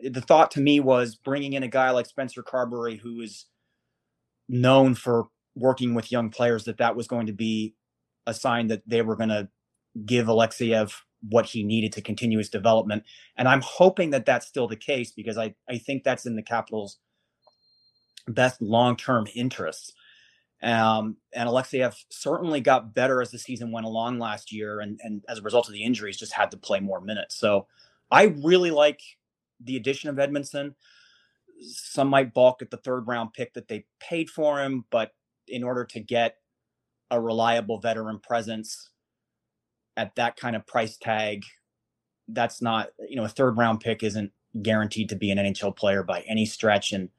the 0.03 0.21
thought 0.21 0.51
to 0.51 0.59
me 0.59 0.79
was 0.79 1.15
bringing 1.15 1.53
in 1.53 1.63
a 1.63 1.67
guy 1.67 1.91
like 1.91 2.07
Spencer 2.07 2.43
Carbery, 2.43 2.99
who 2.99 3.21
is 3.21 3.45
known 4.49 4.95
for 4.95 5.27
working 5.57 5.93
with 5.93 6.11
young 6.11 6.29
players, 6.29 6.65
that 6.65 6.77
that 6.77 6.95
was 6.95 7.07
going 7.07 7.27
to 7.27 7.33
be 7.33 7.75
a 8.25 8.33
sign 8.33 8.67
that 8.67 8.83
they 8.87 9.01
were 9.01 9.15
going 9.15 9.29
to 9.29 9.49
give 10.05 10.27
Alexeyev 10.27 10.93
what 11.21 11.47
he 11.47 11.63
needed 11.63 11.91
to 11.93 12.01
continue 12.01 12.37
his 12.37 12.49
development. 12.49 13.03
And 13.35 13.47
I'm 13.47 13.61
hoping 13.61 14.11
that 14.11 14.25
that's 14.25 14.45
still 14.45 14.67
the 14.67 14.75
case 14.75 15.11
because 15.11 15.37
I, 15.37 15.55
I 15.67 15.77
think 15.77 16.03
that's 16.03 16.25
in 16.25 16.35
the 16.35 16.43
Capitals' 16.43 16.99
best 18.27 18.61
long 18.61 18.95
term 18.95 19.27
interests. 19.33 19.93
Um, 20.61 21.17
and 21.33 21.47
Alexeyev 21.47 21.95
certainly 22.09 22.61
got 22.61 22.93
better 22.93 23.21
as 23.21 23.31
the 23.31 23.39
season 23.39 23.71
went 23.71 23.85
along 23.85 24.19
last 24.19 24.51
year, 24.51 24.79
and, 24.79 24.99
and 25.03 25.23
as 25.29 25.37
a 25.37 25.43
result 25.43 25.67
of 25.67 25.73
the 25.73 25.83
injuries, 25.83 26.17
just 26.17 26.33
had 26.33 26.51
to 26.51 26.57
play 26.57 26.79
more 26.79 26.99
minutes. 26.99 27.35
So 27.35 27.67
I 28.09 28.35
really 28.43 28.71
like 28.71 29.01
the 29.63 29.77
addition 29.77 30.09
of 30.09 30.15
Edmundson. 30.15 30.73
Some 31.61 32.07
might 32.07 32.33
balk 32.33 32.61
at 32.61 32.71
the 32.71 32.77
third 32.77 33.07
round 33.07 33.33
pick 33.33 33.53
that 33.53 33.67
they 33.67 33.85
paid 33.99 34.29
for 34.29 34.59
him, 34.61 34.85
but 34.89 35.11
in 35.47 35.63
order 35.63 35.85
to 35.85 35.99
get 35.99 36.37
a 37.11 37.19
reliable 37.19 37.79
veteran 37.79 38.19
presence 38.19 38.89
at 39.95 40.15
that 40.15 40.37
kind 40.37 40.55
of 40.55 40.65
price 40.67 40.97
tag, 40.97 41.43
that's 42.27 42.61
not, 42.61 42.89
you 43.07 43.15
know, 43.15 43.23
a 43.23 43.29
third 43.29 43.57
round 43.57 43.79
pick 43.79 44.03
isn't 44.03 44.31
guaranteed 44.61 45.09
to 45.09 45.15
be 45.15 45.31
an 45.31 45.37
NHL 45.37 45.75
player 45.75 46.03
by 46.03 46.21
any 46.27 46.45
stretch. 46.45 46.91
And 46.91 47.09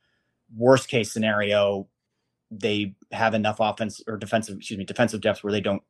worst 0.56 0.88
case 0.88 1.12
scenario, 1.12 1.88
they 2.50 2.94
have 3.12 3.34
enough 3.34 3.56
offense 3.60 4.02
or 4.06 4.16
defensive, 4.16 4.58
excuse 4.58 4.78
me, 4.78 4.84
defensive 4.84 5.20
depth 5.20 5.42
where 5.42 5.52
they 5.52 5.60
don't 5.60 5.82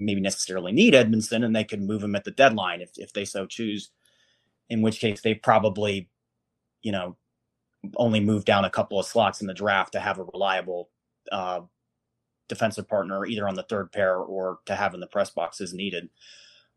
maybe 0.00 0.20
necessarily 0.20 0.72
need 0.72 0.94
Edmundson 0.94 1.44
and 1.44 1.54
they 1.54 1.64
can 1.64 1.86
move 1.86 2.02
him 2.02 2.16
at 2.16 2.24
the 2.24 2.30
deadline 2.30 2.80
if, 2.80 2.90
if 2.96 3.12
they 3.12 3.24
so 3.24 3.46
choose. 3.46 3.90
In 4.68 4.80
which 4.80 5.00
case 5.00 5.20
they 5.20 5.34
probably, 5.34 6.08
you 6.82 6.92
know, 6.92 7.16
only 7.96 8.20
move 8.20 8.44
down 8.44 8.64
a 8.64 8.70
couple 8.70 8.98
of 8.98 9.06
slots 9.06 9.40
in 9.40 9.46
the 9.46 9.54
draft 9.54 9.92
to 9.92 10.00
have 10.00 10.18
a 10.18 10.24
reliable 10.24 10.88
uh, 11.30 11.60
defensive 12.52 12.86
partner 12.86 13.24
either 13.24 13.48
on 13.48 13.54
the 13.54 13.62
third 13.62 13.90
pair 13.92 14.16
or 14.18 14.58
to 14.66 14.74
have 14.74 14.92
in 14.92 15.00
the 15.00 15.06
press 15.06 15.30
box 15.30 15.58
as 15.58 15.72
needed. 15.72 16.10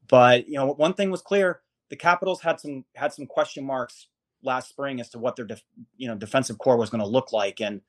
But 0.07 0.47
you 0.47 0.53
know, 0.53 0.67
one 0.67 0.93
thing 0.93 1.11
was 1.11 1.21
clear: 1.21 1.59
the 1.89 1.97
Capitals 1.97 2.41
had 2.41 2.61
some 2.61 2.85
had 2.95 3.11
some 3.11 3.25
question 3.25 3.65
marks 3.65 4.07
last 4.41 4.69
spring 4.69 5.01
as 5.01 5.09
to 5.09 5.19
what 5.19 5.35
their 5.35 5.45
def, 5.45 5.61
you 5.97 6.07
know 6.07 6.15
defensive 6.15 6.57
core 6.59 6.77
was 6.77 6.89
going 6.89 7.03
to 7.03 7.07
look 7.07 7.33
like, 7.33 7.59
and 7.59 7.81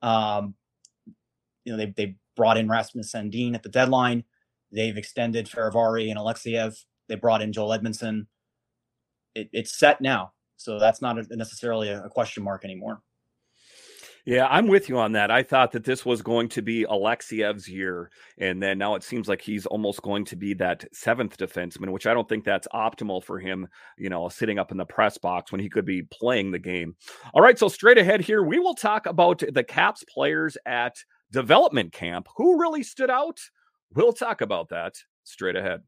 um, 0.00 0.54
you 1.64 1.72
know 1.72 1.76
they 1.76 1.92
they 1.96 2.16
brought 2.36 2.56
in 2.56 2.68
Rasmus 2.68 3.12
Sandin 3.12 3.54
at 3.54 3.64
the 3.64 3.68
deadline. 3.68 4.22
They've 4.70 4.96
extended 4.96 5.46
Fehérváry 5.46 6.10
and 6.10 6.18
Alexeyev. 6.18 6.84
They 7.08 7.16
brought 7.16 7.42
in 7.42 7.52
Joel 7.52 7.76
Edmundson. 7.76 8.26
It, 9.34 9.48
it's 9.52 9.76
set 9.76 10.00
now, 10.00 10.34
so 10.56 10.78
that's 10.78 11.02
not 11.02 11.18
a, 11.18 11.36
necessarily 11.36 11.88
a 11.88 12.08
question 12.10 12.44
mark 12.44 12.64
anymore. 12.64 13.02
Yeah, 14.28 14.46
I'm 14.50 14.66
with 14.66 14.90
you 14.90 14.98
on 14.98 15.12
that. 15.12 15.30
I 15.30 15.42
thought 15.42 15.72
that 15.72 15.84
this 15.84 16.04
was 16.04 16.20
going 16.20 16.50
to 16.50 16.60
be 16.60 16.84
Alexeyev's 16.84 17.66
year, 17.66 18.10
and 18.36 18.62
then 18.62 18.76
now 18.76 18.94
it 18.94 19.02
seems 19.02 19.26
like 19.26 19.40
he's 19.40 19.64
almost 19.64 20.02
going 20.02 20.26
to 20.26 20.36
be 20.36 20.52
that 20.52 20.84
seventh 20.92 21.38
defenseman, 21.38 21.88
which 21.88 22.06
I 22.06 22.12
don't 22.12 22.28
think 22.28 22.44
that's 22.44 22.68
optimal 22.74 23.24
for 23.24 23.38
him, 23.38 23.66
you 23.96 24.10
know, 24.10 24.28
sitting 24.28 24.58
up 24.58 24.70
in 24.70 24.76
the 24.76 24.84
press 24.84 25.16
box 25.16 25.50
when 25.50 25.62
he 25.62 25.70
could 25.70 25.86
be 25.86 26.02
playing 26.02 26.50
the 26.50 26.58
game. 26.58 26.94
All 27.32 27.40
right, 27.40 27.58
so 27.58 27.68
straight 27.68 27.96
ahead 27.96 28.20
here, 28.20 28.42
we 28.42 28.58
will 28.58 28.74
talk 28.74 29.06
about 29.06 29.42
the 29.50 29.64
Caps 29.64 30.04
players 30.12 30.58
at 30.66 30.98
development 31.32 31.94
camp. 31.94 32.28
Who 32.36 32.60
really 32.60 32.82
stood 32.82 33.08
out? 33.08 33.40
We'll 33.94 34.12
talk 34.12 34.42
about 34.42 34.68
that 34.68 34.96
straight 35.24 35.56
ahead. 35.56 35.80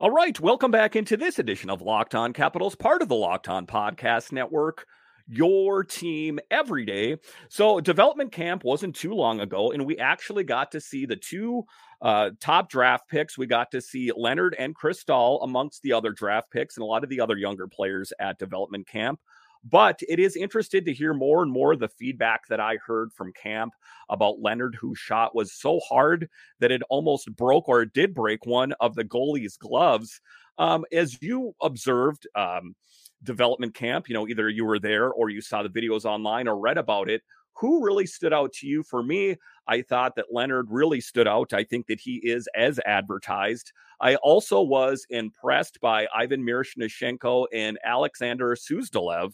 All 0.00 0.10
right, 0.10 0.38
welcome 0.40 0.72
back 0.72 0.96
into 0.96 1.16
this 1.16 1.38
edition 1.38 1.70
of 1.70 1.80
Locked 1.80 2.16
On 2.16 2.32
Capitals, 2.32 2.74
part 2.74 3.00
of 3.00 3.08
the 3.08 3.14
Locked 3.14 3.48
On 3.48 3.64
Podcast 3.64 4.32
Network. 4.32 4.86
Your 5.28 5.84
team 5.84 6.40
every 6.50 6.84
day. 6.84 7.18
So, 7.48 7.80
development 7.80 8.32
camp 8.32 8.64
wasn't 8.64 8.96
too 8.96 9.14
long 9.14 9.38
ago, 9.38 9.70
and 9.70 9.86
we 9.86 9.96
actually 9.98 10.42
got 10.42 10.72
to 10.72 10.80
see 10.80 11.06
the 11.06 11.14
two 11.14 11.62
uh, 12.02 12.30
top 12.40 12.70
draft 12.70 13.08
picks. 13.08 13.38
We 13.38 13.46
got 13.46 13.70
to 13.70 13.80
see 13.80 14.10
Leonard 14.16 14.56
and 14.58 14.76
Cristall 14.76 15.44
amongst 15.44 15.82
the 15.82 15.92
other 15.92 16.10
draft 16.10 16.50
picks 16.50 16.76
and 16.76 16.82
a 16.82 16.86
lot 16.86 17.04
of 17.04 17.08
the 17.08 17.20
other 17.20 17.36
younger 17.36 17.68
players 17.68 18.12
at 18.18 18.40
development 18.40 18.88
camp. 18.88 19.20
But 19.68 20.00
it 20.08 20.18
is 20.18 20.36
interested 20.36 20.84
to 20.84 20.92
hear 20.92 21.14
more 21.14 21.42
and 21.42 21.50
more 21.50 21.72
of 21.72 21.80
the 21.80 21.88
feedback 21.88 22.46
that 22.48 22.60
I 22.60 22.76
heard 22.86 23.12
from 23.12 23.32
camp 23.32 23.72
about 24.10 24.40
Leonard, 24.40 24.76
whose 24.78 24.98
shot 24.98 25.34
was 25.34 25.52
so 25.52 25.80
hard 25.88 26.28
that 26.60 26.70
it 26.70 26.82
almost 26.90 27.34
broke 27.34 27.68
or 27.68 27.84
did 27.86 28.14
break 28.14 28.44
one 28.44 28.74
of 28.80 28.94
the 28.94 29.04
goalie's 29.04 29.56
gloves. 29.56 30.20
Um, 30.58 30.84
as 30.92 31.20
you 31.22 31.54
observed, 31.62 32.26
um, 32.34 32.74
development 33.22 33.74
camp, 33.74 34.08
you 34.08 34.14
know, 34.14 34.28
either 34.28 34.48
you 34.48 34.64
were 34.66 34.78
there 34.78 35.10
or 35.10 35.30
you 35.30 35.40
saw 35.40 35.62
the 35.62 35.68
videos 35.70 36.04
online 36.04 36.46
or 36.46 36.58
read 36.58 36.76
about 36.78 37.08
it. 37.08 37.22
Who 37.58 37.84
really 37.84 38.06
stood 38.06 38.32
out 38.32 38.52
to 38.54 38.66
you? 38.66 38.82
For 38.82 39.02
me, 39.02 39.36
I 39.68 39.82
thought 39.82 40.16
that 40.16 40.32
Leonard 40.32 40.66
really 40.70 41.00
stood 41.00 41.28
out. 41.28 41.52
I 41.52 41.64
think 41.64 41.86
that 41.86 42.00
he 42.00 42.16
is 42.16 42.48
as 42.54 42.80
advertised. 42.84 43.72
I 44.00 44.16
also 44.16 44.60
was 44.60 45.06
impressed 45.08 45.80
by 45.80 46.08
Ivan 46.14 46.44
Miroshnichenko 46.44 47.46
and 47.52 47.78
Alexander 47.84 48.56
Suzdalev. 48.56 49.32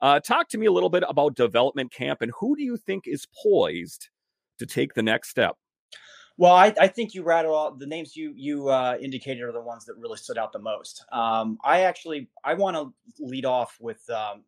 Uh, 0.00 0.20
talk 0.20 0.48
to 0.48 0.58
me 0.58 0.66
a 0.66 0.72
little 0.72 0.90
bit 0.90 1.02
about 1.08 1.34
development 1.34 1.92
camp 1.92 2.22
and 2.22 2.32
who 2.38 2.54
do 2.56 2.62
you 2.62 2.76
think 2.76 3.04
is 3.06 3.26
poised 3.42 4.08
to 4.58 4.66
take 4.66 4.94
the 4.94 5.02
next 5.02 5.28
step? 5.28 5.56
Well, 6.36 6.52
I, 6.52 6.72
I 6.80 6.86
think 6.86 7.14
you 7.14 7.24
rattled 7.24 7.54
all 7.54 7.74
the 7.74 7.86
names 7.86 8.14
you 8.14 8.32
you 8.36 8.68
uh, 8.68 8.96
indicated 9.00 9.42
are 9.42 9.50
the 9.50 9.60
ones 9.60 9.84
that 9.86 9.96
really 9.96 10.16
stood 10.16 10.38
out 10.38 10.52
the 10.52 10.60
most. 10.60 11.04
Um, 11.10 11.58
I 11.64 11.80
actually 11.80 12.28
I 12.44 12.54
want 12.54 12.76
to 12.76 12.94
lead 13.18 13.44
off 13.44 13.76
with 13.80 14.08
um, 14.08 14.44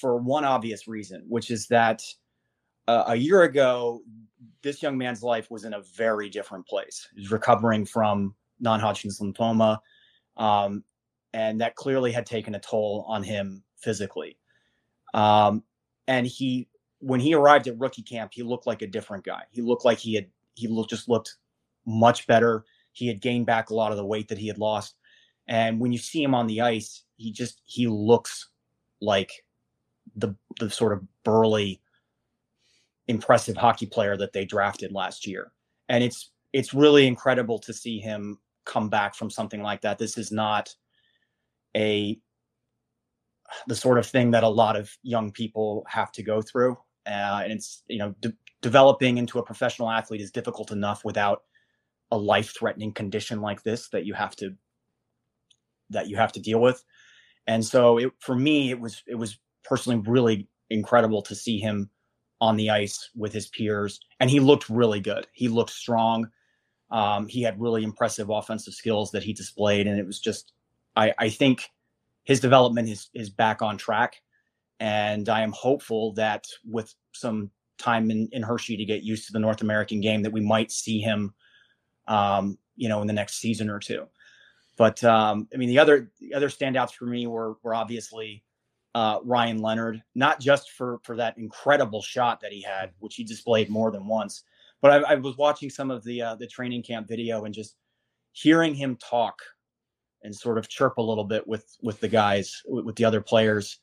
for 0.00 0.16
one 0.16 0.44
obvious 0.44 0.88
reason, 0.88 1.24
which 1.28 1.52
is 1.52 1.68
that 1.68 2.02
uh, 2.88 3.04
a 3.08 3.14
year 3.14 3.44
ago, 3.44 4.02
this 4.62 4.82
young 4.82 4.98
man's 4.98 5.22
life 5.22 5.50
was 5.52 5.64
in 5.64 5.74
a 5.74 5.82
very 5.96 6.28
different 6.28 6.66
place. 6.66 7.08
He's 7.14 7.30
recovering 7.30 7.86
from 7.86 8.34
non-Hodgkin's 8.58 9.20
lymphoma, 9.20 9.78
um, 10.36 10.82
and 11.32 11.60
that 11.60 11.76
clearly 11.76 12.10
had 12.10 12.26
taken 12.26 12.56
a 12.56 12.60
toll 12.60 13.04
on 13.08 13.22
him 13.22 13.62
physically. 13.84 14.38
Um, 15.12 15.62
and 16.08 16.26
he, 16.26 16.68
when 16.98 17.20
he 17.20 17.34
arrived 17.34 17.68
at 17.68 17.78
rookie 17.78 18.02
camp, 18.02 18.32
he 18.34 18.42
looked 18.42 18.66
like 18.66 18.82
a 18.82 18.86
different 18.86 19.24
guy. 19.24 19.42
He 19.50 19.62
looked 19.62 19.84
like 19.84 19.98
he 19.98 20.14
had, 20.14 20.26
he 20.54 20.66
looked, 20.66 20.90
just 20.90 21.08
looked 21.08 21.36
much 21.86 22.26
better. 22.26 22.64
He 22.92 23.06
had 23.06 23.20
gained 23.20 23.46
back 23.46 23.70
a 23.70 23.74
lot 23.74 23.92
of 23.92 23.98
the 23.98 24.06
weight 24.06 24.28
that 24.28 24.38
he 24.38 24.48
had 24.48 24.58
lost. 24.58 24.96
And 25.46 25.78
when 25.78 25.92
you 25.92 25.98
see 25.98 26.22
him 26.22 26.34
on 26.34 26.46
the 26.46 26.62
ice, 26.62 27.04
he 27.16 27.30
just, 27.30 27.60
he 27.64 27.86
looks 27.86 28.48
like 29.00 29.30
the, 30.16 30.34
the 30.58 30.70
sort 30.70 30.92
of 30.92 31.02
burly, 31.22 31.80
impressive 33.06 33.56
hockey 33.56 33.86
player 33.86 34.16
that 34.16 34.32
they 34.32 34.44
drafted 34.44 34.92
last 34.92 35.26
year. 35.26 35.52
And 35.88 36.02
it's, 36.02 36.30
it's 36.52 36.72
really 36.72 37.06
incredible 37.06 37.58
to 37.58 37.72
see 37.74 37.98
him 37.98 38.38
come 38.64 38.88
back 38.88 39.14
from 39.14 39.28
something 39.28 39.62
like 39.62 39.82
that. 39.82 39.98
This 39.98 40.16
is 40.16 40.32
not 40.32 40.74
a 41.76 42.18
the 43.66 43.74
sort 43.74 43.98
of 43.98 44.06
thing 44.06 44.30
that 44.32 44.44
a 44.44 44.48
lot 44.48 44.76
of 44.76 44.90
young 45.02 45.32
people 45.32 45.84
have 45.88 46.12
to 46.12 46.22
go 46.22 46.42
through. 46.42 46.76
Uh, 47.06 47.42
and 47.44 47.52
it's, 47.52 47.82
you 47.86 47.98
know, 47.98 48.14
de- 48.20 48.32
developing 48.62 49.18
into 49.18 49.38
a 49.38 49.42
professional 49.42 49.90
athlete 49.90 50.20
is 50.20 50.30
difficult 50.30 50.70
enough 50.70 51.04
without 51.04 51.42
a 52.10 52.16
life 52.16 52.54
threatening 52.56 52.92
condition 52.92 53.40
like 53.40 53.62
this 53.62 53.88
that 53.90 54.06
you 54.06 54.14
have 54.14 54.34
to, 54.36 54.54
that 55.90 56.08
you 56.08 56.16
have 56.16 56.32
to 56.32 56.40
deal 56.40 56.60
with. 56.60 56.82
And 57.46 57.64
so 57.64 57.98
it, 57.98 58.12
for 58.20 58.34
me, 58.34 58.70
it 58.70 58.80
was, 58.80 59.02
it 59.06 59.16
was 59.16 59.38
personally 59.64 60.02
really 60.06 60.48
incredible 60.70 61.22
to 61.22 61.34
see 61.34 61.58
him 61.58 61.90
on 62.40 62.56
the 62.56 62.70
ice 62.70 63.10
with 63.14 63.32
his 63.32 63.48
peers, 63.48 64.00
and 64.20 64.28
he 64.28 64.40
looked 64.40 64.68
really 64.68 65.00
good. 65.00 65.26
He 65.32 65.48
looked 65.48 65.70
strong. 65.70 66.28
Um, 66.90 67.26
he 67.28 67.42
had 67.42 67.60
really 67.60 67.84
impressive 67.84 68.28
offensive 68.28 68.74
skills 68.74 69.10
that 69.12 69.22
he 69.22 69.32
displayed, 69.32 69.86
and 69.86 69.98
it 69.98 70.06
was 70.06 70.20
just, 70.20 70.52
I, 70.96 71.14
I 71.18 71.28
think 71.28 71.70
his 72.24 72.40
development 72.40 72.88
is 72.88 73.08
is 73.14 73.30
back 73.30 73.62
on 73.62 73.76
track, 73.76 74.20
and 74.80 75.28
I 75.28 75.42
am 75.42 75.52
hopeful 75.52 76.12
that 76.14 76.46
with 76.64 76.92
some 77.12 77.50
time 77.78 78.10
in, 78.10 78.28
in 78.32 78.42
Hershey 78.42 78.76
to 78.76 78.84
get 78.84 79.02
used 79.02 79.26
to 79.26 79.32
the 79.32 79.38
North 79.38 79.60
American 79.60 80.00
game, 80.00 80.22
that 80.22 80.32
we 80.32 80.40
might 80.40 80.70
see 80.70 81.00
him, 81.00 81.34
um, 82.08 82.58
you 82.76 82.88
know, 82.88 83.00
in 83.00 83.06
the 83.06 83.12
next 83.12 83.36
season 83.36 83.68
or 83.68 83.78
two. 83.78 84.06
But 84.76 85.02
um, 85.04 85.48
I 85.54 85.56
mean, 85.56 85.68
the 85.68 85.78
other 85.78 86.10
the 86.18 86.34
other 86.34 86.48
standouts 86.48 86.92
for 86.92 87.06
me 87.06 87.26
were 87.26 87.56
were 87.62 87.74
obviously 87.74 88.42
uh, 88.94 89.18
Ryan 89.22 89.58
Leonard, 89.58 90.02
not 90.14 90.40
just 90.40 90.70
for 90.72 91.00
for 91.04 91.16
that 91.16 91.38
incredible 91.38 92.02
shot 92.02 92.40
that 92.40 92.52
he 92.52 92.62
had, 92.62 92.92
which 92.98 93.16
he 93.16 93.24
displayed 93.24 93.68
more 93.68 93.90
than 93.90 94.06
once, 94.06 94.44
but 94.80 94.90
I, 94.90 95.12
I 95.12 95.14
was 95.16 95.36
watching 95.36 95.70
some 95.70 95.90
of 95.90 96.02
the 96.04 96.22
uh, 96.22 96.34
the 96.36 96.46
training 96.46 96.82
camp 96.82 97.06
video 97.06 97.44
and 97.44 97.54
just 97.54 97.76
hearing 98.32 98.74
him 98.74 98.96
talk 98.96 99.38
and 100.24 100.34
sort 100.34 100.58
of 100.58 100.68
chirp 100.68 100.96
a 100.96 101.02
little 101.02 101.24
bit 101.24 101.46
with 101.46 101.76
with 101.82 102.00
the 102.00 102.08
guys 102.08 102.62
with, 102.66 102.96
the 102.96 103.04
other 103.04 103.20
players, 103.20 103.78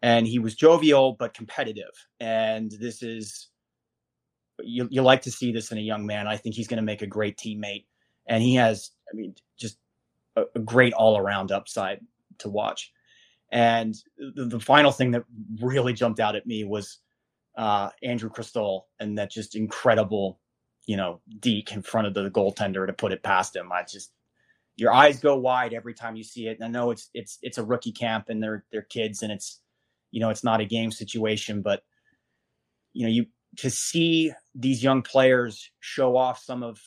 and 0.00 0.26
he 0.26 0.38
was 0.38 0.54
jovial 0.54 1.16
but 1.18 1.34
competitive, 1.34 1.92
and 2.20 2.70
this 2.80 3.02
is 3.02 3.50
you, 4.60 4.88
you 4.90 5.02
like 5.02 5.22
to 5.22 5.30
see 5.30 5.52
this 5.52 5.72
in 5.72 5.78
a 5.78 5.82
young 5.82 6.06
man. 6.06 6.26
I 6.26 6.36
think 6.36 6.54
he's 6.54 6.68
going 6.68 6.78
to 6.78 6.82
make 6.82 7.02
a 7.02 7.06
great 7.06 7.36
teammate, 7.36 7.84
and 8.26 8.42
he 8.42 8.54
has, 8.54 8.90
I 9.12 9.16
mean, 9.16 9.34
just 9.58 9.78
a, 10.36 10.44
a 10.54 10.60
great 10.60 10.92
all 10.92 11.18
around 11.18 11.52
upside 11.52 12.00
to 12.38 12.48
watch. 12.48 12.92
And 13.50 13.94
the, 14.16 14.46
the, 14.46 14.60
final 14.60 14.92
thing 14.92 15.10
that 15.10 15.24
really 15.60 15.92
jumped 15.92 16.20
out 16.20 16.36
at 16.36 16.46
me 16.46 16.64
was 16.64 16.98
uh, 17.56 17.90
Andrew 18.02 18.30
Cristall 18.30 18.84
and 18.98 19.18
that 19.18 19.30
just 19.30 19.54
incredible, 19.54 20.40
you 20.86 20.96
know, 20.96 21.20
deke 21.38 21.72
in 21.72 21.82
front 21.82 22.06
of 22.06 22.14
the 22.14 22.30
goaltender 22.30 22.86
to 22.86 22.94
put 22.94 23.12
it 23.12 23.22
past 23.22 23.54
him. 23.54 23.70
I 23.70 23.82
just 23.82 24.12
your 24.76 24.92
eyes 24.92 25.20
go 25.20 25.36
wide 25.36 25.74
every 25.74 25.94
time 25.94 26.16
you 26.16 26.24
see 26.24 26.48
it. 26.48 26.58
And 26.58 26.64
I 26.64 26.68
know 26.68 26.90
it's 26.90 27.10
it's 27.14 27.38
it's 27.42 27.58
a 27.58 27.64
rookie 27.64 27.92
camp 27.92 28.28
and 28.28 28.42
they're 28.42 28.64
they're 28.72 28.82
kids 28.82 29.22
and 29.22 29.32
it's 29.32 29.60
you 30.10 30.20
know 30.20 30.30
it's 30.30 30.44
not 30.44 30.60
a 30.60 30.64
game 30.64 30.90
situation, 30.90 31.62
but 31.62 31.82
you 32.92 33.06
know 33.06 33.12
you 33.12 33.26
to 33.58 33.70
see 33.70 34.32
these 34.54 34.82
young 34.82 35.02
players 35.02 35.70
show 35.80 36.16
off 36.16 36.38
some 36.38 36.62
of 36.62 36.80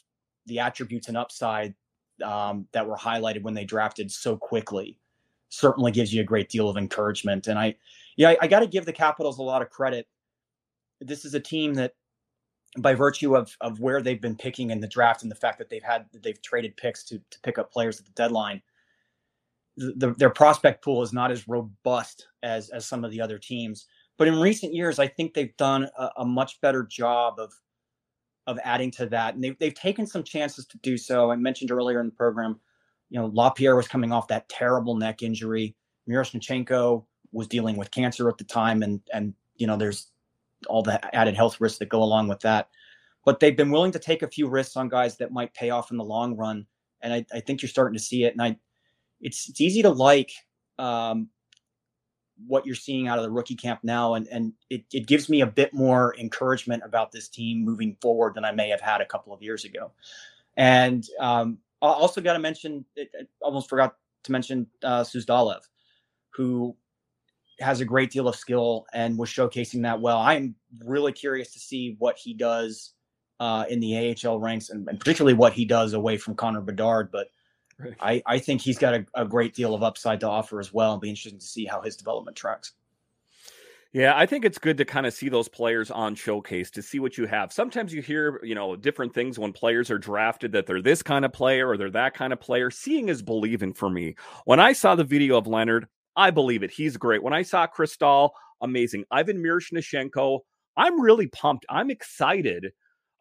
the 0.47 0.59
attributes 0.59 1.07
and 1.07 1.17
upside 1.17 1.75
um, 2.23 2.67
that 2.71 2.87
were 2.87 2.97
highlighted 2.97 3.43
when 3.43 3.53
they 3.53 3.65
drafted 3.65 4.11
so 4.11 4.37
quickly 4.37 4.99
certainly 5.49 5.91
gives 5.91 6.13
you 6.13 6.21
a 6.21 6.25
great 6.25 6.49
deal 6.49 6.69
of 6.69 6.77
encouragement. 6.77 7.47
And 7.47 7.57
I, 7.57 7.75
yeah, 8.17 8.29
I, 8.29 8.37
I 8.41 8.47
got 8.47 8.59
to 8.59 8.67
give 8.67 8.85
the 8.85 8.93
Capitals 8.93 9.39
a 9.39 9.43
lot 9.43 9.61
of 9.61 9.69
credit. 9.69 10.07
This 11.01 11.25
is 11.25 11.33
a 11.33 11.39
team 11.39 11.75
that, 11.75 11.93
by 12.77 12.93
virtue 12.93 13.35
of 13.35 13.55
of 13.61 13.79
where 13.79 14.01
they've 14.01 14.21
been 14.21 14.35
picking 14.35 14.71
in 14.71 14.79
the 14.79 14.87
draft 14.87 15.23
and 15.23 15.31
the 15.31 15.35
fact 15.35 15.57
that 15.59 15.69
they've 15.69 15.83
had 15.83 16.05
they've 16.23 16.41
traded 16.41 16.75
picks 16.77 17.03
to 17.05 17.19
to 17.31 17.39
pick 17.41 17.57
up 17.57 17.71
players 17.71 17.99
at 17.99 18.05
the 18.05 18.11
deadline, 18.11 18.61
the, 19.77 19.93
the, 19.95 20.13
their 20.15 20.29
prospect 20.29 20.83
pool 20.83 21.01
is 21.01 21.13
not 21.13 21.31
as 21.31 21.47
robust 21.47 22.27
as 22.43 22.69
as 22.69 22.85
some 22.85 23.03
of 23.03 23.11
the 23.11 23.21
other 23.21 23.37
teams. 23.37 23.87
But 24.17 24.27
in 24.27 24.39
recent 24.39 24.73
years, 24.73 24.97
I 24.99 25.07
think 25.07 25.33
they've 25.33 25.55
done 25.57 25.89
a, 25.97 26.09
a 26.17 26.25
much 26.25 26.61
better 26.61 26.83
job 26.83 27.39
of 27.39 27.53
of 28.47 28.59
adding 28.63 28.91
to 28.91 29.05
that. 29.07 29.35
And 29.35 29.43
they've, 29.43 29.57
they've 29.59 29.73
taken 29.73 30.05
some 30.05 30.23
chances 30.23 30.65
to 30.67 30.77
do 30.79 30.97
so. 30.97 31.31
I 31.31 31.35
mentioned 31.35 31.71
earlier 31.71 31.99
in 31.99 32.05
the 32.05 32.11
program, 32.11 32.59
you 33.09 33.19
know, 33.19 33.31
Lapierre 33.33 33.75
was 33.75 33.87
coming 33.87 34.11
off 34.11 34.27
that 34.27 34.47
terrible 34.49 34.95
neck 34.95 35.23
injury. 35.23 35.75
Miroshnichenko 36.07 37.03
was 37.31 37.47
dealing 37.47 37.75
with 37.75 37.91
cancer 37.91 38.29
at 38.29 38.37
the 38.37 38.43
time. 38.43 38.83
And, 38.83 39.01
and, 39.13 39.33
you 39.57 39.67
know, 39.67 39.77
there's 39.77 40.11
all 40.65 40.83
the 40.83 41.15
added 41.15 41.35
health 41.35 41.59
risks 41.61 41.79
that 41.79 41.89
go 41.89 42.03
along 42.03 42.27
with 42.27 42.39
that. 42.41 42.69
But 43.25 43.39
they've 43.39 43.57
been 43.57 43.71
willing 43.71 43.91
to 43.93 43.99
take 43.99 44.21
a 44.21 44.27
few 44.27 44.47
risks 44.47 44.75
on 44.75 44.89
guys 44.89 45.17
that 45.17 45.31
might 45.31 45.53
pay 45.53 45.71
off 45.71 45.91
in 45.91 45.97
the 45.97 46.03
long 46.03 46.37
run. 46.37 46.67
And 47.01 47.13
I, 47.13 47.25
I 47.33 47.39
think 47.39 47.61
you're 47.61 47.69
starting 47.69 47.97
to 47.97 48.03
see 48.03 48.23
it. 48.23 48.33
And 48.33 48.41
I, 48.41 48.57
it's, 49.19 49.49
it's 49.49 49.61
easy 49.61 49.81
to 49.81 49.89
like, 49.89 50.31
um, 50.77 51.29
what 52.47 52.65
you're 52.65 52.75
seeing 52.75 53.07
out 53.07 53.17
of 53.17 53.23
the 53.23 53.31
rookie 53.31 53.55
camp 53.55 53.79
now, 53.83 54.15
and 54.15 54.27
and 54.27 54.51
it, 54.69 54.83
it 54.91 55.07
gives 55.07 55.29
me 55.29 55.39
a 55.41 55.47
bit 55.47 55.73
more 55.73 56.13
encouragement 56.19 56.83
about 56.85 57.11
this 57.11 57.29
team 57.29 57.63
moving 57.63 57.95
forward 58.01 58.33
than 58.33 58.43
I 58.43 58.51
may 58.51 58.67
have 58.69 58.81
had 58.81 58.99
a 58.99 59.05
couple 59.05 59.33
of 59.33 59.41
years 59.41 59.63
ago. 59.63 59.91
And 60.57 61.07
um, 61.19 61.59
I 61.81 61.87
also 61.87 62.21
got 62.21 62.33
to 62.33 62.39
mention, 62.39 62.83
I 62.97 63.05
almost 63.41 63.69
forgot 63.69 63.95
to 64.23 64.31
mention 64.31 64.67
uh, 64.83 65.03
Suzdalev, 65.03 65.61
who 66.31 66.75
has 67.59 67.81
a 67.81 67.85
great 67.85 68.11
deal 68.11 68.27
of 68.27 68.35
skill 68.35 68.85
and 68.93 69.17
was 69.17 69.29
showcasing 69.29 69.83
that 69.83 70.01
well. 70.01 70.17
I'm 70.17 70.55
really 70.83 71.11
curious 71.11 71.53
to 71.53 71.59
see 71.59 71.95
what 71.99 72.17
he 72.17 72.33
does 72.33 72.93
uh, 73.39 73.65
in 73.69 73.79
the 73.79 74.15
AHL 74.23 74.39
ranks, 74.39 74.69
and, 74.69 74.87
and, 74.87 74.99
particularly 74.99 75.33
what 75.33 75.53
he 75.53 75.65
does 75.65 75.93
away 75.93 76.17
from 76.17 76.35
Connor 76.35 76.61
Bedard. 76.61 77.11
But 77.11 77.27
Right. 77.77 77.95
I, 77.99 78.23
I 78.25 78.39
think 78.39 78.61
he's 78.61 78.77
got 78.77 78.93
a, 78.93 79.05
a 79.15 79.25
great 79.25 79.53
deal 79.53 79.73
of 79.73 79.83
upside 79.83 80.21
to 80.21 80.29
offer 80.29 80.59
as 80.59 80.73
well. 80.73 80.91
It'll 80.91 80.99
be 80.99 81.09
interesting 81.09 81.39
to 81.39 81.45
see 81.45 81.65
how 81.65 81.81
his 81.81 81.97
development 81.97 82.37
tracks. 82.37 82.73
Yeah, 83.91 84.13
I 84.13 84.25
think 84.25 84.43
it's 84.43 84.57
good 84.57 84.77
to 84.77 84.85
kind 84.85 85.05
of 85.05 85.13
see 85.13 85.29
those 85.29 85.47
players 85.47 85.89
on 85.89 86.15
showcase 86.15 86.69
to 86.71 86.81
see 86.81 86.99
what 86.99 87.17
you 87.17 87.27
have. 87.27 87.53
Sometimes 87.53 87.93
you 87.93 88.01
hear, 88.01 88.41
you 88.43 88.53
know, 88.53 88.75
different 88.75 89.13
things 89.13 89.39
when 89.39 89.53
players 89.53 89.89
are 89.89 89.97
drafted 89.97 90.51
that 90.51 90.65
they're 90.65 90.81
this 90.81 91.01
kind 91.01 91.23
of 91.23 91.31
player 91.31 91.69
or 91.69 91.77
they're 91.77 91.89
that 91.91 92.13
kind 92.13 92.33
of 92.33 92.41
player. 92.41 92.69
Seeing 92.69 93.07
is 93.07 93.21
believing 93.21 93.73
for 93.73 93.89
me. 93.89 94.15
When 94.43 94.59
I 94.59 94.73
saw 94.73 94.95
the 94.95 95.05
video 95.05 95.37
of 95.37 95.47
Leonard, 95.47 95.87
I 96.15 96.31
believe 96.31 96.63
it. 96.63 96.71
He's 96.71 96.97
great. 96.97 97.23
When 97.23 97.33
I 97.33 97.41
saw 97.41 97.67
Cristall, 97.67 98.31
amazing. 98.61 99.05
Ivan 99.11 99.43
Miroshnichenko, 99.43 100.39
I'm 100.77 100.99
really 101.01 101.27
pumped. 101.27 101.65
I'm 101.69 101.89
excited 101.89 102.71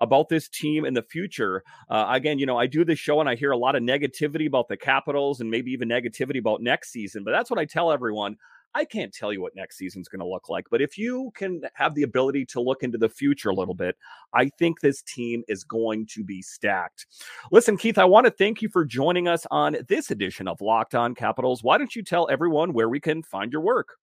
about 0.01 0.29
this 0.29 0.49
team 0.49 0.85
in 0.85 0.95
the 0.95 1.03
future. 1.03 1.63
Uh, 1.89 2.07
again, 2.09 2.39
you 2.39 2.47
know, 2.47 2.59
I 2.59 2.67
do 2.67 2.85
this 2.85 2.99
show 2.99 3.21
and 3.21 3.29
I 3.29 3.37
hear 3.37 3.53
a 3.53 3.57
lot 3.57 3.77
of 3.77 3.83
negativity 3.83 4.47
about 4.47 4.69
the 4.69 4.77
Capitals 4.77 5.41
and 5.41 5.51
maybe 5.51 5.71
even 5.71 5.89
negativity 5.89 6.39
about 6.39 6.63
next 6.63 6.91
season, 6.91 7.25
but 7.25 7.31
that's 7.31 7.51
what 7.51 7.61
I 7.61 7.65
tell 7.65 7.93
everyone. 7.93 8.37
I 8.75 8.85
can't 8.85 9.13
tell 9.13 9.33
you 9.33 9.41
what 9.41 9.55
next 9.55 9.77
season's 9.77 10.09
going 10.09 10.21
to 10.21 10.27
look 10.27 10.49
like, 10.49 10.67
but 10.71 10.83
if 10.83 10.99
you 10.99 11.31
can 11.35 11.63
have 11.75 11.95
the 11.95 12.03
ability 12.03 12.45
to 12.47 12.61
look 12.61 12.83
into 12.83 12.99
the 12.99 13.09
future 13.09 13.51
a 13.51 13.55
little 13.55 13.75
bit, 13.75 13.97
I 14.33 14.49
think 14.59 14.81
this 14.81 15.03
team 15.03 15.45
is 15.47 15.63
going 15.63 16.07
to 16.09 16.25
be 16.25 16.43
stacked. 16.43 17.07
Listen, 17.53 17.77
Keith, 17.77 17.99
I 17.99 18.05
want 18.05 18.27
to 18.27 18.33
thank 18.33 18.63
you 18.63 18.69
for 18.69 18.85
joining 18.85 19.29
us 19.29 19.47
on 19.51 19.77
this 19.89 20.11
edition 20.11 20.49
of 20.49 20.61
Locked 20.61 20.95
On 20.95 21.15
Capitals. 21.15 21.63
Why 21.63 21.79
don't 21.79 21.95
you 21.95 22.03
tell 22.03 22.29
everyone 22.31 22.73
where 22.73 22.89
we 22.89 22.99
can 22.99 23.23
find 23.23 23.53
your 23.53 23.63
work? 23.63 23.97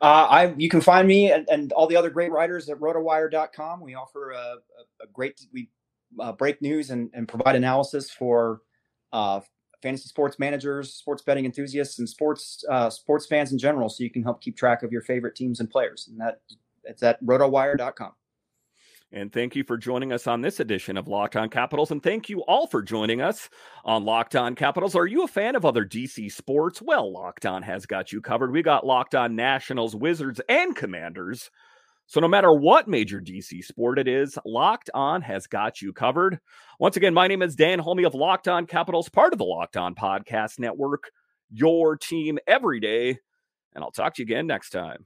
Uh, 0.00 0.26
I 0.30 0.54
you 0.56 0.68
can 0.68 0.80
find 0.80 1.06
me 1.08 1.32
and, 1.32 1.48
and, 1.50 1.72
all 1.72 1.88
the 1.88 1.96
other 1.96 2.08
great 2.08 2.30
writers 2.30 2.68
at 2.68 2.78
rotowire.com. 2.78 3.80
We 3.80 3.96
offer 3.96 4.30
a, 4.30 4.36
a, 4.36 5.04
a 5.04 5.06
great 5.12 5.40
we 5.52 5.68
uh, 6.20 6.32
break 6.32 6.62
news 6.62 6.90
and, 6.90 7.10
and 7.14 7.26
provide 7.26 7.56
analysis 7.56 8.08
for 8.10 8.60
uh, 9.12 9.40
fantasy 9.82 10.08
sports 10.08 10.38
managers, 10.38 10.94
sports 10.94 11.22
betting 11.22 11.44
enthusiasts, 11.44 11.98
and 11.98 12.08
sports 12.08 12.64
uh, 12.68 12.90
sports 12.90 13.26
fans 13.26 13.52
in 13.52 13.58
general. 13.58 13.88
So 13.88 14.04
you 14.04 14.10
can 14.10 14.22
help 14.22 14.40
keep 14.40 14.56
track 14.56 14.82
of 14.82 14.92
your 14.92 15.02
favorite 15.02 15.34
teams 15.34 15.60
and 15.60 15.70
players. 15.70 16.08
And 16.10 16.20
that 16.20 16.40
it's 16.84 17.02
at 17.02 17.22
rotowire.com. 17.24 18.12
And 19.10 19.32
thank 19.32 19.56
you 19.56 19.64
for 19.64 19.78
joining 19.78 20.12
us 20.12 20.26
on 20.26 20.42
this 20.42 20.60
edition 20.60 20.98
of 20.98 21.08
Locked 21.08 21.34
On 21.34 21.48
Capitals. 21.48 21.90
And 21.90 22.02
thank 22.02 22.28
you 22.28 22.42
all 22.42 22.66
for 22.66 22.82
joining 22.82 23.22
us 23.22 23.48
on 23.82 24.04
Locked 24.04 24.36
On 24.36 24.54
Capitals. 24.54 24.94
Are 24.94 25.06
you 25.06 25.24
a 25.24 25.28
fan 25.28 25.56
of 25.56 25.64
other 25.64 25.84
DC 25.86 26.30
sports? 26.30 26.82
Well, 26.82 27.10
Locked 27.10 27.46
On 27.46 27.62
has 27.62 27.86
got 27.86 28.12
you 28.12 28.20
covered. 28.20 28.52
We 28.52 28.62
got 28.62 28.84
Locked 28.84 29.14
On 29.14 29.34
Nationals, 29.34 29.96
Wizards, 29.96 30.42
and 30.46 30.76
Commanders. 30.76 31.50
So 32.08 32.20
no 32.20 32.28
matter 32.28 32.50
what 32.50 32.88
major 32.88 33.20
DC 33.20 33.62
sport 33.62 33.98
it 33.98 34.08
is, 34.08 34.38
Locked 34.46 34.88
On 34.94 35.20
has 35.20 35.46
got 35.46 35.82
you 35.82 35.92
covered. 35.92 36.40
Once 36.80 36.96
again, 36.96 37.12
my 37.12 37.28
name 37.28 37.42
is 37.42 37.54
Dan 37.54 37.78
Holme 37.78 38.06
of 38.06 38.14
Locked 38.14 38.48
On 38.48 38.66
Capitals, 38.66 39.10
part 39.10 39.34
of 39.34 39.38
the 39.38 39.44
Locked 39.44 39.76
On 39.76 39.94
Podcast 39.94 40.58
Network, 40.58 41.10
your 41.50 41.98
team 41.98 42.38
every 42.46 42.80
day. 42.80 43.18
And 43.74 43.84
I'll 43.84 43.90
talk 43.90 44.14
to 44.14 44.22
you 44.22 44.24
again 44.24 44.46
next 44.46 44.70
time. 44.70 45.04